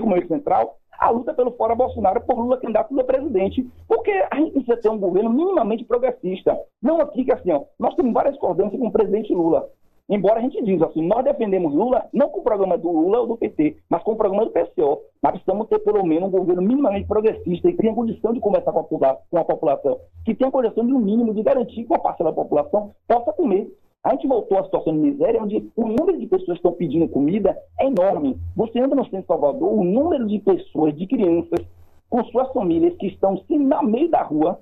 como 0.00 0.14
o 0.14 0.16
eixo 0.16 0.28
central, 0.28 0.76
a 0.98 1.10
luta 1.10 1.34
pelo 1.34 1.52
fora 1.52 1.74
Bolsonaro 1.74 2.20
por 2.20 2.38
Lula 2.38 2.58
candidato 2.58 2.98
a 2.98 3.04
presidente. 3.04 3.66
Porque 3.88 4.10
a 4.30 4.36
gente 4.36 4.52
precisa 4.52 4.76
ter 4.76 4.88
um 4.88 4.98
governo 4.98 5.30
minimamente 5.30 5.84
progressista. 5.84 6.58
Não 6.80 7.00
aqui 7.00 7.24
que 7.24 7.32
assim, 7.32 7.50
ó, 7.50 7.64
nós 7.78 7.94
temos 7.94 8.12
várias 8.12 8.34
discordâncias 8.34 8.80
com 8.80 8.86
o 8.86 8.92
presidente 8.92 9.34
Lula. 9.34 9.68
Embora 10.08 10.40
a 10.40 10.42
gente 10.42 10.62
diga 10.62 10.86
assim, 10.86 11.06
nós 11.06 11.24
defendemos 11.24 11.72
Lula 11.72 12.06
não 12.12 12.28
com 12.28 12.40
o 12.40 12.42
programa 12.42 12.76
do 12.76 12.90
Lula 12.90 13.20
ou 13.20 13.26
do 13.26 13.36
PT, 13.36 13.76
mas 13.88 14.02
com 14.02 14.12
o 14.12 14.16
programa 14.16 14.44
do 14.44 14.50
PCO. 14.50 15.00
Nós 15.22 15.32
precisamos 15.32 15.68
ter 15.68 15.78
pelo 15.78 16.04
menos 16.04 16.28
um 16.28 16.38
governo 16.38 16.62
minimamente 16.62 17.06
progressista 17.06 17.68
e 17.68 17.72
que 17.72 17.78
tenha 17.78 17.94
condição 17.94 18.32
de 18.32 18.40
conversar 18.40 18.72
com 18.72 18.80
a, 18.80 19.16
com 19.30 19.38
a 19.38 19.44
população, 19.44 19.98
que 20.24 20.34
tenha 20.34 20.50
condição 20.50 20.84
de 20.84 20.92
um 20.92 20.98
mínimo 20.98 21.32
de 21.32 21.42
garantir 21.42 21.84
que 21.84 21.92
uma 21.92 21.98
parcela 21.98 22.30
da 22.30 22.36
população 22.36 22.92
possa 23.08 23.32
comer. 23.32 23.72
A 24.04 24.10
gente 24.10 24.26
voltou 24.26 24.58
à 24.58 24.64
situação 24.64 24.92
de 24.92 24.98
miséria, 24.98 25.40
onde 25.40 25.70
o 25.76 25.86
número 25.86 26.18
de 26.18 26.26
pessoas 26.26 26.46
que 26.46 26.54
estão 26.54 26.72
pedindo 26.72 27.06
comida 27.08 27.56
é 27.78 27.86
enorme. 27.86 28.36
Você 28.56 28.80
anda 28.80 28.96
no 28.96 29.04
centro 29.04 29.20
de 29.20 29.26
Salvador, 29.28 29.72
o 29.72 29.84
número 29.84 30.26
de 30.26 30.40
pessoas, 30.40 30.96
de 30.96 31.06
crianças, 31.06 31.64
com 32.10 32.24
suas 32.24 32.52
famílias 32.52 32.96
que 32.96 33.06
estão 33.06 33.38
sim, 33.46 33.58
na 33.58 33.80
meio 33.80 34.10
da 34.10 34.22
rua, 34.22 34.60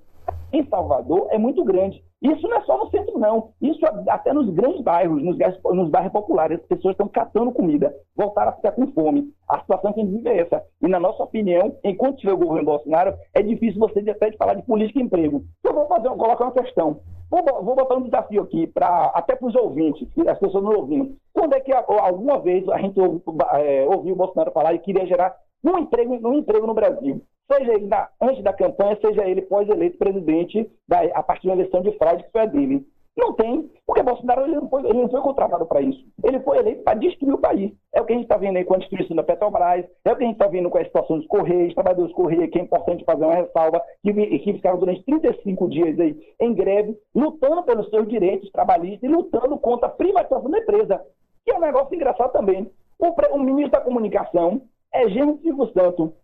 em 0.52 0.64
Salvador, 0.66 1.28
é 1.30 1.38
muito 1.38 1.64
grande. 1.64 2.02
Isso 2.22 2.46
não 2.46 2.56
é 2.58 2.60
só 2.62 2.76
no 2.76 2.90
centro, 2.90 3.18
não. 3.18 3.50
Isso 3.62 3.80
até 4.08 4.32
nos 4.32 4.50
grandes 4.50 4.82
bairros, 4.82 5.22
nos, 5.22 5.38
nos 5.72 5.88
bairros 5.88 6.12
populares, 6.12 6.60
as 6.60 6.66
pessoas 6.66 6.92
estão 6.92 7.08
catando 7.08 7.52
comida, 7.52 7.94
voltaram 8.14 8.50
a 8.50 8.54
ficar 8.56 8.72
com 8.72 8.86
fome. 8.88 9.32
A 9.48 9.60
situação 9.60 9.92
que 9.92 10.00
a 10.00 10.04
gente 10.04 10.16
vive 10.16 10.28
é 10.28 10.40
essa. 10.40 10.62
E, 10.82 10.88
na 10.88 11.00
nossa 11.00 11.22
opinião, 11.22 11.74
enquanto 11.82 12.18
tiver 12.18 12.34
o 12.34 12.38
governo 12.38 12.66
Bolsonaro, 12.66 13.14
é 13.34 13.42
difícil 13.42 13.80
você 13.80 14.00
até 14.10 14.30
de 14.30 14.36
falar 14.36 14.54
de 14.54 14.62
política 14.62 14.98
e 14.98 15.02
emprego. 15.02 15.42
Eu 15.64 15.72
vou 15.72 15.86
fazer, 15.86 16.08
colocar 16.10 16.44
uma 16.44 16.52
questão. 16.52 17.00
Vou, 17.30 17.42
vou 17.62 17.76
botar 17.76 17.96
um 17.96 18.02
desafio 18.02 18.42
aqui, 18.42 18.66
pra, 18.66 19.12
até 19.14 19.36
para 19.36 19.46
os 19.48 19.54
ouvintes, 19.54 20.06
as 20.26 20.38
pessoas 20.38 20.64
não 20.64 20.74
ouvindo. 20.74 21.14
Quando 21.32 21.54
é 21.54 21.60
que 21.60 21.72
alguma 21.72 22.40
vez 22.40 22.68
a 22.68 22.78
gente 22.78 23.00
ouviu, 23.00 23.22
é, 23.52 23.86
ouviu 23.86 24.14
o 24.14 24.18
Bolsonaro 24.18 24.50
falar 24.50 24.74
e 24.74 24.80
queria 24.80 25.06
gerar 25.06 25.34
um 25.64 25.78
emprego, 25.78 26.18
um 26.28 26.34
emprego 26.34 26.66
no 26.66 26.74
Brasil? 26.74 27.22
Seja 27.52 27.72
ele 27.74 27.86
na, 27.86 28.08
antes 28.20 28.42
da 28.42 28.52
campanha, 28.52 28.98
seja 29.00 29.26
ele 29.26 29.42
pós-eleito 29.42 29.98
presidente, 29.98 30.70
da, 30.86 31.00
a 31.14 31.22
partir 31.22 31.48
da 31.48 31.54
eleição 31.54 31.82
de 31.82 31.96
fraude 31.98 32.24
que 32.24 32.32
foi 32.32 32.42
a 32.42 32.46
dele. 32.46 32.86
Não 33.16 33.34
tem, 33.34 33.68
porque 33.84 34.02
Bolsonaro 34.02 34.46
ele 34.46 34.54
não 34.54 34.68
foi, 34.68 34.82
ele 34.84 35.02
não 35.02 35.10
foi 35.10 35.20
contratado 35.20 35.66
para 35.66 35.82
isso. 35.82 36.02
Ele 36.22 36.40
foi 36.40 36.58
eleito 36.58 36.84
para 36.84 36.98
destruir 36.98 37.34
o 37.34 37.38
país. 37.38 37.72
É 37.92 38.00
o 38.00 38.04
que 38.04 38.12
a 38.12 38.16
gente 38.16 38.24
está 38.24 38.36
vendo 38.36 38.56
aí 38.56 38.64
com 38.64 38.74
a 38.74 38.78
destruição 38.78 39.16
da 39.16 39.22
Petrobras, 39.22 39.84
é 40.04 40.12
o 40.12 40.16
que 40.16 40.22
a 40.22 40.26
gente 40.26 40.36
está 40.36 40.46
vendo 40.46 40.70
com 40.70 40.78
a 40.78 40.84
situação 40.84 41.18
dos 41.18 41.26
Correios, 41.26 41.74
trabalhadores 41.74 42.12
dos 42.12 42.16
Correios, 42.16 42.50
que 42.50 42.58
é 42.58 42.62
importante 42.62 43.04
fazer 43.04 43.24
uma 43.24 43.34
ressalva, 43.34 43.82
que, 44.02 44.12
que 44.12 44.52
ficaram 44.54 44.78
durante 44.78 45.04
35 45.04 45.68
dias 45.68 45.98
aí 45.98 46.16
em 46.40 46.54
greve, 46.54 46.96
lutando 47.14 47.62
pelos 47.64 47.90
seus 47.90 48.08
direitos 48.08 48.50
trabalhistas 48.52 49.02
e 49.02 49.12
lutando 49.12 49.58
contra 49.58 49.88
a 49.88 49.92
privatização 49.92 50.50
da 50.50 50.58
empresa, 50.58 51.04
que 51.44 51.52
é 51.52 51.56
um 51.56 51.60
negócio 51.60 51.94
engraçado 51.94 52.32
também. 52.32 52.70
O, 52.98 53.36
o 53.36 53.38
ministro 53.38 53.72
da 53.72 53.80
Comunicação 53.80 54.62
é 54.92 55.08
Gênesis 55.08 55.42
Silvio 55.42 55.70
Santo, 55.72 56.14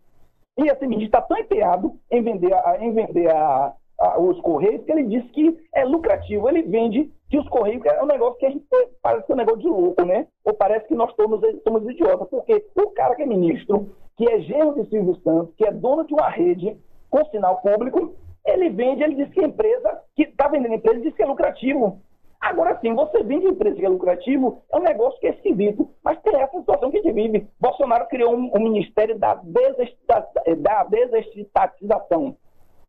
e 0.57 0.69
esse 0.69 0.87
ministro 0.87 1.05
está 1.05 1.21
tão 1.21 1.37
empenhado 1.37 1.93
em 2.09 2.21
vender, 2.21 2.53
a, 2.53 2.77
em 2.79 2.91
vender 2.91 3.29
a, 3.29 3.73
a, 3.99 4.19
os 4.19 4.39
Correios 4.41 4.83
que 4.83 4.91
ele 4.91 5.03
disse 5.03 5.27
que 5.29 5.57
é 5.73 5.85
lucrativo. 5.85 6.49
Ele 6.49 6.63
vende 6.63 7.11
que 7.29 7.37
os 7.37 7.47
Correios 7.49 7.85
é 7.85 8.01
um 8.01 8.07
negócio 8.07 8.39
que 8.39 8.45
a 8.45 8.49
gente 8.49 8.65
parece 9.01 9.31
um 9.31 9.35
negócio 9.35 9.59
de 9.59 9.67
louco, 9.67 10.03
né? 10.03 10.27
Ou 10.43 10.53
parece 10.53 10.87
que 10.87 10.95
nós 10.95 11.13
somos, 11.15 11.41
somos 11.63 11.83
idiotas, 11.89 12.27
porque 12.29 12.65
o 12.75 12.89
cara 12.91 13.15
que 13.15 13.23
é 13.23 13.25
ministro, 13.25 13.89
que 14.17 14.29
é 14.29 14.39
genro 14.41 14.73
de 14.73 14.89
Silvio 14.89 15.15
Santos, 15.23 15.53
que 15.55 15.65
é 15.65 15.71
dono 15.71 16.05
de 16.05 16.13
uma 16.13 16.29
rede 16.29 16.75
com 17.09 17.23
sinal 17.25 17.61
público, 17.61 18.15
ele 18.45 18.69
vende, 18.69 19.03
ele 19.03 19.15
diz 19.15 19.29
que 19.33 19.41
a 19.41 19.47
empresa, 19.47 20.01
que 20.15 20.23
está 20.23 20.47
vendendo 20.47 20.71
a 20.71 20.75
empresa, 20.75 21.01
diz 21.01 21.13
que 21.13 21.21
é 21.21 21.25
lucrativo. 21.25 22.01
Agora 22.47 22.79
sim, 22.79 22.95
você 22.95 23.21
vende 23.23 23.45
empresa 23.45 23.75
que 23.75 23.85
é 23.85 23.89
lucrativo, 23.89 24.63
é 24.71 24.77
um 24.77 24.81
negócio 24.81 25.19
que 25.19 25.27
é 25.27 25.31
esquisito. 25.31 25.89
Mas 26.01 26.17
tem 26.21 26.33
essa 26.39 26.57
situação 26.57 26.89
que 26.89 26.99
a 26.99 27.01
gente 27.01 27.13
vive. 27.13 27.45
Bolsonaro 27.59 28.07
criou 28.07 28.33
um, 28.33 28.49
um 28.55 28.59
Ministério 28.59 29.19
da, 29.19 29.33
da 29.33 30.83
desestatização. 30.85 32.37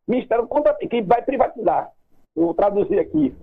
Ministério 0.07 0.47
contra, 0.47 0.75
que 0.75 1.03
vai 1.03 1.23
privatizar. 1.23 1.91
vou 2.37 2.55
traduzir 2.55 3.01
aqui, 3.01 3.35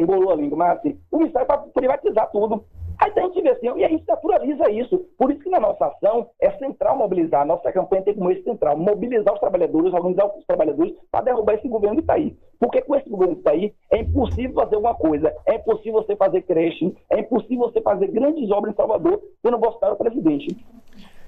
embolou 0.00 0.30
a 0.30 0.36
língua, 0.36 0.56
mas 0.56 0.78
assim, 0.78 0.96
o 1.10 1.18
Ministério 1.18 1.48
vai 1.48 1.58
privatizar 1.74 2.30
tudo. 2.30 2.64
Aí 3.04 3.12
a 3.14 3.20
gente 3.20 3.42
vê 3.42 3.50
assim, 3.50 3.66
e 3.76 3.84
a 3.84 3.88
gente 3.88 4.04
naturaliza 4.08 4.70
isso. 4.70 4.98
Por 5.18 5.30
isso 5.30 5.42
que 5.42 5.50
na 5.50 5.60
nossa 5.60 5.86
ação 5.86 6.30
é 6.40 6.50
central 6.52 6.96
mobilizar. 6.96 7.42
A 7.42 7.44
nossa 7.44 7.70
campanha 7.70 8.00
tem 8.00 8.14
como 8.14 8.30
esse 8.30 8.42
central 8.44 8.78
mobilizar 8.78 9.34
os 9.34 9.40
trabalhadores, 9.40 9.92
organizar 9.92 10.24
os 10.24 10.46
trabalhadores 10.46 10.94
para 11.10 11.26
derrubar 11.26 11.52
esse 11.52 11.68
governo 11.68 11.96
que 11.96 12.00
está 12.00 12.14
aí. 12.14 12.34
Porque 12.58 12.80
com 12.80 12.96
esse 12.96 13.10
governo 13.10 13.34
que 13.34 13.40
está 13.40 13.50
aí, 13.50 13.74
é 13.92 13.98
impossível 13.98 14.54
fazer 14.54 14.76
alguma 14.76 14.94
coisa. 14.94 15.34
É 15.44 15.56
impossível 15.56 16.02
você 16.02 16.16
fazer 16.16 16.40
creche, 16.42 16.96
é 17.10 17.20
impossível 17.20 17.70
você 17.70 17.82
fazer 17.82 18.06
grandes 18.06 18.50
obras 18.50 18.72
em 18.72 18.76
Salvador 18.76 19.20
tendo 19.42 19.58
Bolsonaro 19.58 19.96
presidente. 19.96 20.56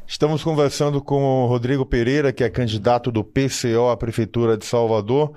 Estamos 0.07 0.43
conversando 0.43 1.03
com 1.03 1.45
o 1.45 1.47
Rodrigo 1.47 1.85
Pereira, 1.85 2.33
que 2.33 2.45
é 2.45 2.49
candidato 2.49 3.11
do 3.11 3.25
PCO 3.25 3.91
à 3.91 3.97
Prefeitura 3.97 4.57
de 4.57 4.65
Salvador. 4.65 5.33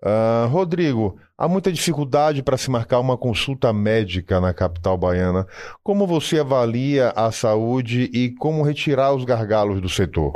Uh, 0.00 0.46
Rodrigo, 0.48 1.16
há 1.36 1.48
muita 1.48 1.72
dificuldade 1.72 2.42
para 2.42 2.56
se 2.56 2.70
marcar 2.70 3.00
uma 3.00 3.16
consulta 3.16 3.72
médica 3.72 4.40
na 4.40 4.54
capital 4.54 4.96
baiana. 4.96 5.46
Como 5.82 6.06
você 6.06 6.38
avalia 6.38 7.12
a 7.16 7.32
saúde 7.32 8.08
e 8.14 8.30
como 8.30 8.62
retirar 8.62 9.12
os 9.12 9.24
gargalos 9.24 9.80
do 9.80 9.88
setor? 9.88 10.32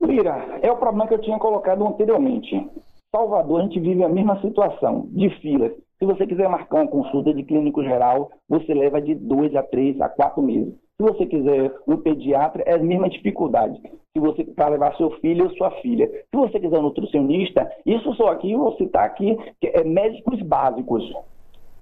Mira, 0.00 0.58
é 0.62 0.70
o 0.70 0.76
problema 0.76 1.06
que 1.06 1.14
eu 1.14 1.20
tinha 1.20 1.38
colocado 1.38 1.86
anteriormente. 1.86 2.66
Salvador, 3.14 3.60
a 3.60 3.62
gente 3.64 3.78
vive 3.78 4.02
a 4.02 4.08
mesma 4.08 4.40
situação 4.40 5.06
de 5.12 5.28
filas. 5.40 5.72
Se 5.98 6.06
você 6.06 6.26
quiser 6.26 6.48
marcar 6.48 6.82
uma 6.82 6.88
consulta 6.90 7.32
de 7.32 7.44
clínico 7.44 7.82
geral, 7.82 8.30
você 8.48 8.74
leva 8.74 9.00
de 9.00 9.14
dois 9.14 9.54
a 9.54 9.62
três 9.62 10.00
a 10.00 10.08
quatro 10.08 10.42
meses. 10.42 10.74
Se 10.96 11.02
você 11.02 11.26
quiser 11.26 11.74
um 11.88 11.96
pediatra, 11.96 12.62
é 12.66 12.74
a 12.74 12.78
mesma 12.78 13.08
dificuldade. 13.08 13.80
Se 14.12 14.20
você 14.20 14.44
para 14.44 14.68
levar 14.68 14.96
seu 14.96 15.10
filho 15.18 15.44
ou 15.44 15.56
sua 15.56 15.72
filha. 15.80 16.06
Se 16.08 16.36
você 16.36 16.60
quiser 16.60 16.78
um 16.78 16.82
nutricionista, 16.82 17.68
isso 17.84 18.14
só 18.14 18.28
aqui, 18.28 18.54
vou 18.54 18.76
citar 18.76 19.04
aqui, 19.04 19.36
é 19.60 19.82
médicos 19.82 20.40
básicos. 20.42 21.02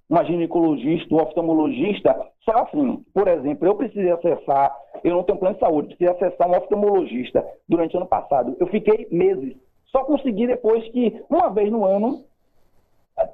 Uma 0.08 0.24
ginecologista, 0.24 1.14
um 1.14 1.20
oftalmologista, 1.20 2.14
só 2.40 2.62
assim. 2.62 3.04
Por 3.12 3.28
exemplo, 3.28 3.66
eu 3.66 3.74
precisei 3.74 4.10
acessar, 4.10 4.74
eu 5.04 5.14
não 5.14 5.24
tenho 5.24 5.38
plano 5.38 5.54
de 5.56 5.60
saúde, 5.60 5.94
precisei 5.94 6.08
acessar 6.08 6.48
um 6.48 6.56
oftalmologista 6.56 7.46
durante 7.68 7.94
o 7.94 7.98
ano 7.98 8.08
passado. 8.08 8.56
Eu 8.58 8.66
fiquei 8.68 9.08
meses. 9.10 9.54
Só 9.88 10.04
consegui 10.04 10.46
depois 10.46 10.88
que, 10.88 11.22
uma 11.28 11.50
vez 11.50 11.70
no 11.70 11.84
ano, 11.84 12.24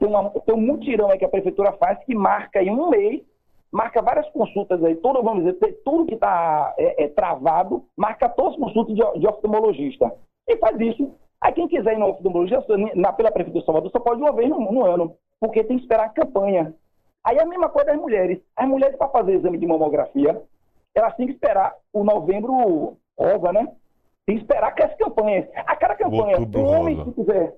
tem, 0.01 0.09
uma, 0.09 0.29
tem 0.31 0.55
um 0.57 0.61
mutirão 0.61 1.09
aí 1.09 1.19
que 1.19 1.25
a 1.25 1.29
prefeitura 1.29 1.73
faz 1.73 2.03
que 2.05 2.17
marca 2.17 2.61
em 2.61 2.71
um 2.71 2.91
mês 2.91 3.23
marca 3.71 4.03
várias 4.03 4.29
consultas 4.31 4.83
aí, 4.83 4.97
todo, 4.97 5.23
vamos 5.23 5.45
dizer, 5.45 5.81
tudo 5.85 6.07
que 6.07 6.15
está 6.15 6.75
é, 6.79 7.05
é, 7.05 7.09
travado, 7.09 7.85
marca 7.97 8.29
todas 8.29 8.55
as 8.55 8.59
consultas 8.59 8.95
de, 8.95 9.21
de 9.21 9.27
oftalmologista. 9.27 10.13
E 10.49 10.57
faz 10.57 10.79
isso. 10.81 11.15
Aí 11.41 11.53
quem 11.53 11.69
quiser 11.69 11.95
ir 11.95 11.99
no 11.99 12.09
oftalmologista, 12.09 12.77
na, 12.95 13.13
pela 13.13 13.31
Prefeitura 13.31 13.61
de 13.61 13.67
Salvador, 13.67 13.91
só 13.91 14.01
pode 14.01 14.21
uma 14.21 14.33
vez 14.33 14.49
no, 14.49 14.59
no, 14.73 14.85
ano, 14.85 15.15
porque 15.41 15.63
tem 15.63 15.77
que 15.77 15.83
esperar 15.83 16.07
a 16.07 16.11
campanha. 16.11 16.75
Aí 17.25 17.39
a 17.39 17.47
mesma 17.47 17.69
coisa 17.69 17.91
das 17.91 18.01
mulheres. 18.01 18.41
As 18.57 18.69
mulheres, 18.69 18.97
para 18.97 19.09
fazer 19.09 19.35
exame 19.35 19.59
de 19.59 19.67
mamografia, 19.67 20.43
elas 20.95 21.15
têm 21.17 21.27
que 21.27 21.35
esperar 21.35 21.75
o 21.93 22.03
novembro 22.03 22.97
rosa, 23.19 23.53
né? 23.53 23.69
Tem 24.27 24.37
que 24.37 24.43
esperar 24.43 24.75
que 24.75 24.83
as 24.83 24.95
campanhas. 24.97 25.47
A 25.55 25.77
cada 25.77 25.95
campanha, 25.95 26.39
o 26.39 26.65
homem, 26.65 27.05
se 27.05 27.13
quiser 27.13 27.55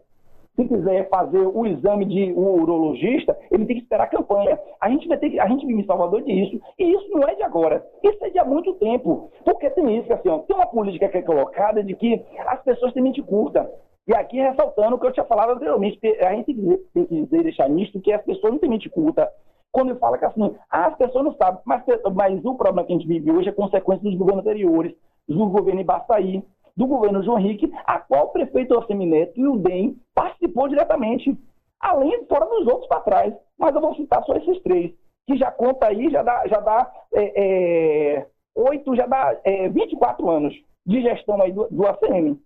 se 0.56 0.66
quiser 0.66 1.08
fazer 1.08 1.46
o 1.46 1.66
exame 1.66 2.04
de 2.04 2.32
um 2.32 2.60
urologista, 2.60 3.36
ele 3.50 3.66
tem 3.66 3.76
que 3.76 3.82
esperar 3.82 4.04
a 4.04 4.08
campanha. 4.08 4.58
A 4.80 4.90
gente 4.90 5.08
vai 5.08 5.16
ter 5.18 5.30
que, 5.30 5.40
a 5.40 5.48
gente 5.48 5.66
vive 5.66 5.80
em 5.80 5.86
Salvador 5.86 6.22
disso. 6.22 6.60
E 6.78 6.92
isso 6.92 7.08
não 7.10 7.22
é 7.28 7.34
de 7.34 7.42
agora. 7.42 7.84
Isso 8.02 8.24
é 8.24 8.30
de 8.30 8.38
há 8.38 8.44
muito 8.44 8.74
tempo. 8.74 9.30
Porque 9.44 9.70
tem 9.70 9.98
isso, 9.98 10.12
assim, 10.12 10.28
ó, 10.28 10.38
tem 10.40 10.56
uma 10.56 10.66
política 10.66 11.08
que 11.08 11.18
é 11.18 11.22
colocada 11.22 11.82
de 11.82 11.94
que 11.94 12.22
as 12.46 12.62
pessoas 12.62 12.92
têm 12.92 13.02
mente 13.02 13.22
curta. 13.22 13.70
E 14.08 14.14
aqui 14.14 14.40
ressaltando 14.40 14.96
o 14.96 14.98
que 14.98 15.06
eu 15.06 15.12
tinha 15.12 15.26
falado 15.26 15.52
anteriormente, 15.52 15.98
a 16.20 16.34
gente 16.34 16.54
tem 16.92 17.06
que, 17.06 17.24
dizer, 17.24 17.42
deixar 17.42 17.68
nisso 17.68 18.00
que 18.00 18.12
as 18.12 18.22
pessoas 18.22 18.52
não 18.52 18.58
têm 18.58 18.70
mente 18.70 18.88
curta. 18.88 19.30
Quando 19.72 19.90
eu 19.90 19.98
falo 19.98 20.18
que 20.18 20.24
assim, 20.24 20.52
ah, 20.68 20.88
as 20.88 20.96
pessoas 20.96 21.24
não 21.24 21.34
sabem, 21.34 21.60
mas, 21.64 21.84
mas 22.12 22.44
o 22.44 22.56
problema 22.56 22.84
que 22.84 22.92
a 22.92 22.96
gente 22.96 23.06
vive 23.06 23.30
hoje 23.30 23.48
é 23.48 23.52
consequência 23.52 24.02
dos 24.02 24.18
governos 24.18 24.44
anteriores, 24.44 24.92
do 25.28 25.46
governo 25.48 25.80
Ibaçaí, 25.80 26.42
do 26.80 26.86
governo 26.86 27.22
João 27.22 27.38
Henrique, 27.38 27.70
a 27.84 27.98
qual 27.98 28.24
o 28.24 28.28
prefeito 28.30 28.76
Assemineto 28.78 29.38
e 29.38 29.46
o 29.46 29.58
DEM 29.58 29.98
participou 30.14 30.66
diretamente, 30.66 31.36
além 31.78 32.24
fora 32.24 32.46
dos 32.46 32.66
outros 32.66 32.88
para 32.88 33.02
trás. 33.02 33.34
Mas 33.58 33.74
eu 33.74 33.82
vou 33.82 33.94
citar 33.94 34.24
só 34.24 34.32
esses 34.32 34.62
três, 34.62 34.90
que 35.26 35.36
já 35.36 35.50
conta 35.50 35.88
aí, 35.88 36.08
já 36.08 36.22
dá, 36.22 36.46
já 36.48 36.58
dá 36.58 36.90
é, 37.12 38.16
é, 38.16 38.26
8, 38.56 38.96
já 38.96 39.06
dá 39.06 39.38
é, 39.44 39.68
24 39.68 40.30
anos 40.30 40.54
de 40.86 41.02
gestão 41.02 41.42
aí 41.42 41.52
do, 41.52 41.68
do 41.70 41.86
ACM. 41.86 42.40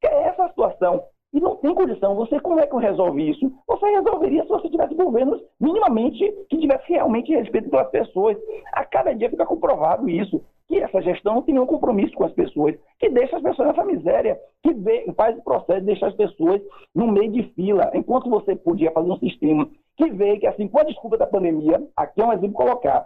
Que 0.00 0.06
é 0.06 0.28
essa 0.28 0.44
a 0.44 0.48
situação. 0.50 1.02
E 1.32 1.40
não 1.40 1.56
tem 1.56 1.74
condição. 1.74 2.14
Você, 2.14 2.38
como 2.38 2.60
é 2.60 2.68
que 2.68 2.76
resolve 2.76 3.28
isso? 3.28 3.52
Você 3.66 3.86
resolveria 3.86 4.42
se 4.44 4.48
você 4.48 4.70
tivesse 4.70 4.94
governos 4.94 5.42
minimamente 5.60 6.30
que 6.48 6.58
tivesse 6.58 6.92
realmente 6.92 7.34
respeito 7.34 7.68
pelas 7.68 7.90
pessoas. 7.90 8.36
A 8.72 8.84
cada 8.84 9.12
dia 9.12 9.30
fica 9.30 9.44
comprovado 9.44 10.08
isso 10.08 10.40
que 10.70 10.78
essa 10.78 11.02
gestão 11.02 11.34
não 11.34 11.42
tem 11.42 11.52
nenhum 11.52 11.66
compromisso 11.66 12.14
com 12.14 12.24
as 12.24 12.32
pessoas, 12.32 12.76
que 13.00 13.10
deixa 13.10 13.36
as 13.36 13.42
pessoas 13.42 13.68
nessa 13.68 13.84
miséria, 13.84 14.38
que 14.62 14.72
vê, 14.72 15.12
faz 15.16 15.36
o 15.36 15.42
processo 15.42 15.80
de 15.80 15.86
deixar 15.86 16.06
as 16.06 16.14
pessoas 16.14 16.62
no 16.94 17.08
meio 17.08 17.32
de 17.32 17.42
fila, 17.54 17.90
enquanto 17.92 18.30
você 18.30 18.54
podia 18.54 18.92
fazer 18.92 19.10
um 19.10 19.18
sistema 19.18 19.68
que 19.96 20.10
vê 20.10 20.38
que, 20.38 20.46
assim, 20.46 20.68
com 20.68 20.78
a 20.78 20.84
desculpa 20.84 21.18
da 21.18 21.26
pandemia, 21.26 21.84
aqui 21.96 22.22
é 22.22 22.24
um 22.24 22.32
exemplo 22.32 22.54
colocar, 22.54 23.04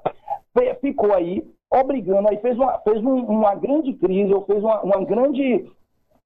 ficou 0.83 1.15
aí 1.15 1.43
obrigando, 1.73 2.29
aí 2.29 2.37
fez 2.37 2.55
uma, 2.57 2.79
fez 2.81 3.03
um, 3.03 3.17
uma 3.25 3.55
grande 3.55 3.95
crise, 3.95 4.33
ou 4.33 4.45
fez 4.45 4.63
uma, 4.63 4.83
uma 4.83 5.03
grande, 5.03 5.73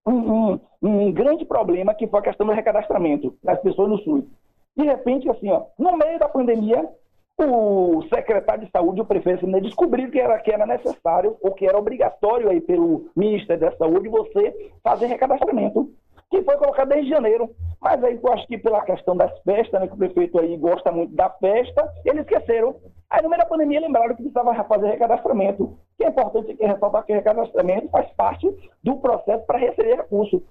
um, 0.04 0.12
um, 0.12 0.60
um 0.82 1.12
grande 1.12 1.44
problema, 1.44 1.94
que 1.94 2.08
foi 2.08 2.18
a 2.18 2.24
questão 2.24 2.48
do 2.48 2.52
recadastramento 2.52 3.34
das 3.44 3.60
pessoas 3.60 3.88
no 3.88 3.98
SUS. 3.98 4.24
De 4.76 4.84
repente, 4.84 5.30
assim, 5.30 5.50
ó, 5.50 5.66
no 5.78 5.96
meio 5.96 6.18
da 6.18 6.28
pandemia, 6.28 6.84
o 7.46 8.02
secretário 8.12 8.64
de 8.64 8.70
saúde 8.70 8.98
e 8.98 9.02
o 9.02 9.06
prefeito 9.06 9.46
de 9.46 9.60
descobriram 9.60 10.10
que 10.10 10.18
era, 10.18 10.38
que 10.40 10.50
era 10.50 10.66
necessário 10.66 11.36
ou 11.40 11.52
que 11.52 11.66
era 11.66 11.78
obrigatório 11.78 12.50
aí 12.50 12.60
pelo 12.60 13.10
Ministério 13.14 13.60
da 13.60 13.76
Saúde 13.76 14.08
você 14.08 14.72
fazer 14.82 15.06
recadastramento, 15.06 15.88
que 16.30 16.42
foi 16.42 16.56
colocado 16.56 16.88
desde 16.88 17.10
janeiro. 17.10 17.48
Mas 17.80 18.02
aí 18.02 18.18
eu 18.20 18.32
acho 18.32 18.46
que 18.48 18.58
pela 18.58 18.84
questão 18.84 19.16
das 19.16 19.30
festas, 19.42 19.80
né, 19.80 19.86
que 19.86 19.94
o 19.94 19.98
prefeito 19.98 20.38
aí 20.38 20.56
gosta 20.56 20.90
muito 20.90 21.14
da 21.14 21.30
festa, 21.30 21.88
eles 22.04 22.22
esqueceram. 22.22 22.74
Aí 23.08 23.22
no 23.22 23.28
meio 23.28 23.40
da 23.40 23.48
pandemia 23.48 23.80
lembraram 23.80 24.16
que 24.16 24.22
precisava 24.22 24.52
fazer 24.64 24.88
recadastramento. 24.88 25.78
Que 25.96 26.04
é 26.04 26.08
importante 26.08 26.54
que 26.54 26.66
ressaltar 26.66 27.04
que 27.04 27.12
recadastramento 27.12 27.88
faz 27.88 28.10
parte 28.16 28.52
do 28.82 28.96
processo 28.96 29.46
para 29.46 29.58
receber 29.58 29.96
recurso. 29.96 30.42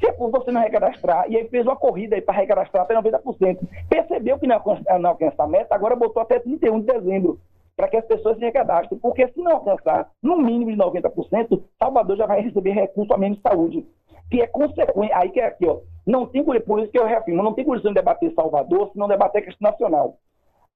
Se 0.00 0.12
você 0.12 0.50
não 0.50 0.60
recadastrar, 0.60 1.30
e 1.30 1.36
aí 1.36 1.48
fez 1.48 1.64
uma 1.64 1.76
corrida 1.76 2.20
para 2.22 2.34
recadastrar 2.34 2.84
até 2.84 2.94
90%, 2.94 3.58
percebeu 3.88 4.38
que 4.38 4.46
não 4.46 4.56
alcança 4.56 5.42
a 5.42 5.46
meta, 5.46 5.74
agora 5.74 5.96
botou 5.96 6.22
até 6.22 6.38
31 6.38 6.80
de 6.80 6.86
dezembro 6.86 7.40
para 7.76 7.88
que 7.88 7.96
as 7.96 8.04
pessoas 8.04 8.36
se 8.36 8.44
recadastrem, 8.44 8.98
porque 9.00 9.26
se 9.28 9.40
não 9.40 9.52
alcançar 9.52 10.08
no 10.22 10.36
mínimo 10.36 10.70
de 10.70 10.76
90%, 10.76 11.62
Salvador 11.82 12.16
já 12.16 12.26
vai 12.26 12.40
receber 12.40 12.70
recurso 12.70 13.12
a 13.12 13.18
menos 13.18 13.38
de 13.38 13.42
saúde, 13.42 13.86
que 14.30 14.40
é 14.40 14.46
consequência, 14.46 15.16
aí 15.16 15.30
que 15.30 15.40
é 15.40 15.46
aqui, 15.46 15.66
ó, 15.66 15.80
não 16.06 16.26
tem 16.26 16.44
por 16.44 16.80
isso 16.80 16.92
que 16.92 16.98
eu 16.98 17.06
reafirmo, 17.06 17.42
não 17.42 17.54
tem 17.54 17.64
condição 17.64 17.90
de 17.90 17.96
debater 17.96 18.32
Salvador 18.34 18.90
se 18.92 18.98
não 18.98 19.08
debater 19.08 19.42
a 19.42 19.44
questão 19.44 19.70
nacional. 19.70 20.18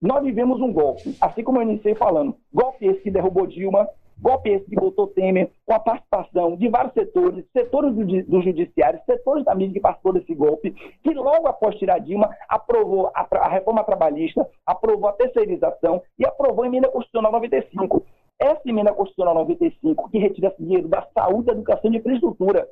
Nós 0.01 0.23
vivemos 0.23 0.61
um 0.61 0.73
golpe, 0.73 1.17
assim 1.21 1.43
como 1.43 1.59
eu 1.59 1.63
iniciei 1.63 1.95
falando, 1.95 2.37
golpe 2.53 2.87
esse 2.87 3.01
que 3.01 3.11
derrubou 3.11 3.47
Dilma, 3.47 3.89
golpe 4.21 4.51
esse 4.51 4.65
que 4.65 4.77
botou 4.77 5.07
Temer, 5.09 5.51
com 5.65 5.75
a 5.75 5.79
participação 5.79 6.57
de 6.57 6.69
vários 6.69 6.93
setores, 6.93 7.45
setores 7.53 7.95
do, 7.95 8.05
do 8.05 8.43
judiciário, 8.43 9.01
setores 9.07 9.45
da 9.45 9.55
mídia 9.55 9.75
que 9.75 9.81
participou 9.81 10.13
desse 10.13 10.35
golpe, 10.35 10.71
que 11.03 11.15
logo 11.15 11.47
após 11.47 11.77
tirar 11.77 11.99
Dilma, 11.99 12.31
aprovou 12.49 13.11
a, 13.15 13.27
a 13.31 13.49
reforma 13.49 13.85
trabalhista, 13.85 14.49
aprovou 14.67 15.09
a 15.09 15.13
terceirização 15.13 16.03
e 16.19 16.27
aprovou 16.27 16.65
a 16.65 16.67
emenda 16.67 16.89
constitucional 16.89 17.33
95. 17.33 18.03
Essa 18.41 18.63
emenda 18.67 18.93
constitucional 18.93 19.35
95, 19.35 20.11
que 20.11 20.19
retira 20.19 20.49
esse 20.49 20.63
dinheiro 20.63 20.89
da 20.89 21.07
saúde, 21.13 21.47
da 21.47 21.53
educação 21.53 21.93
e 21.93 21.97
infraestrutura, 21.97 22.69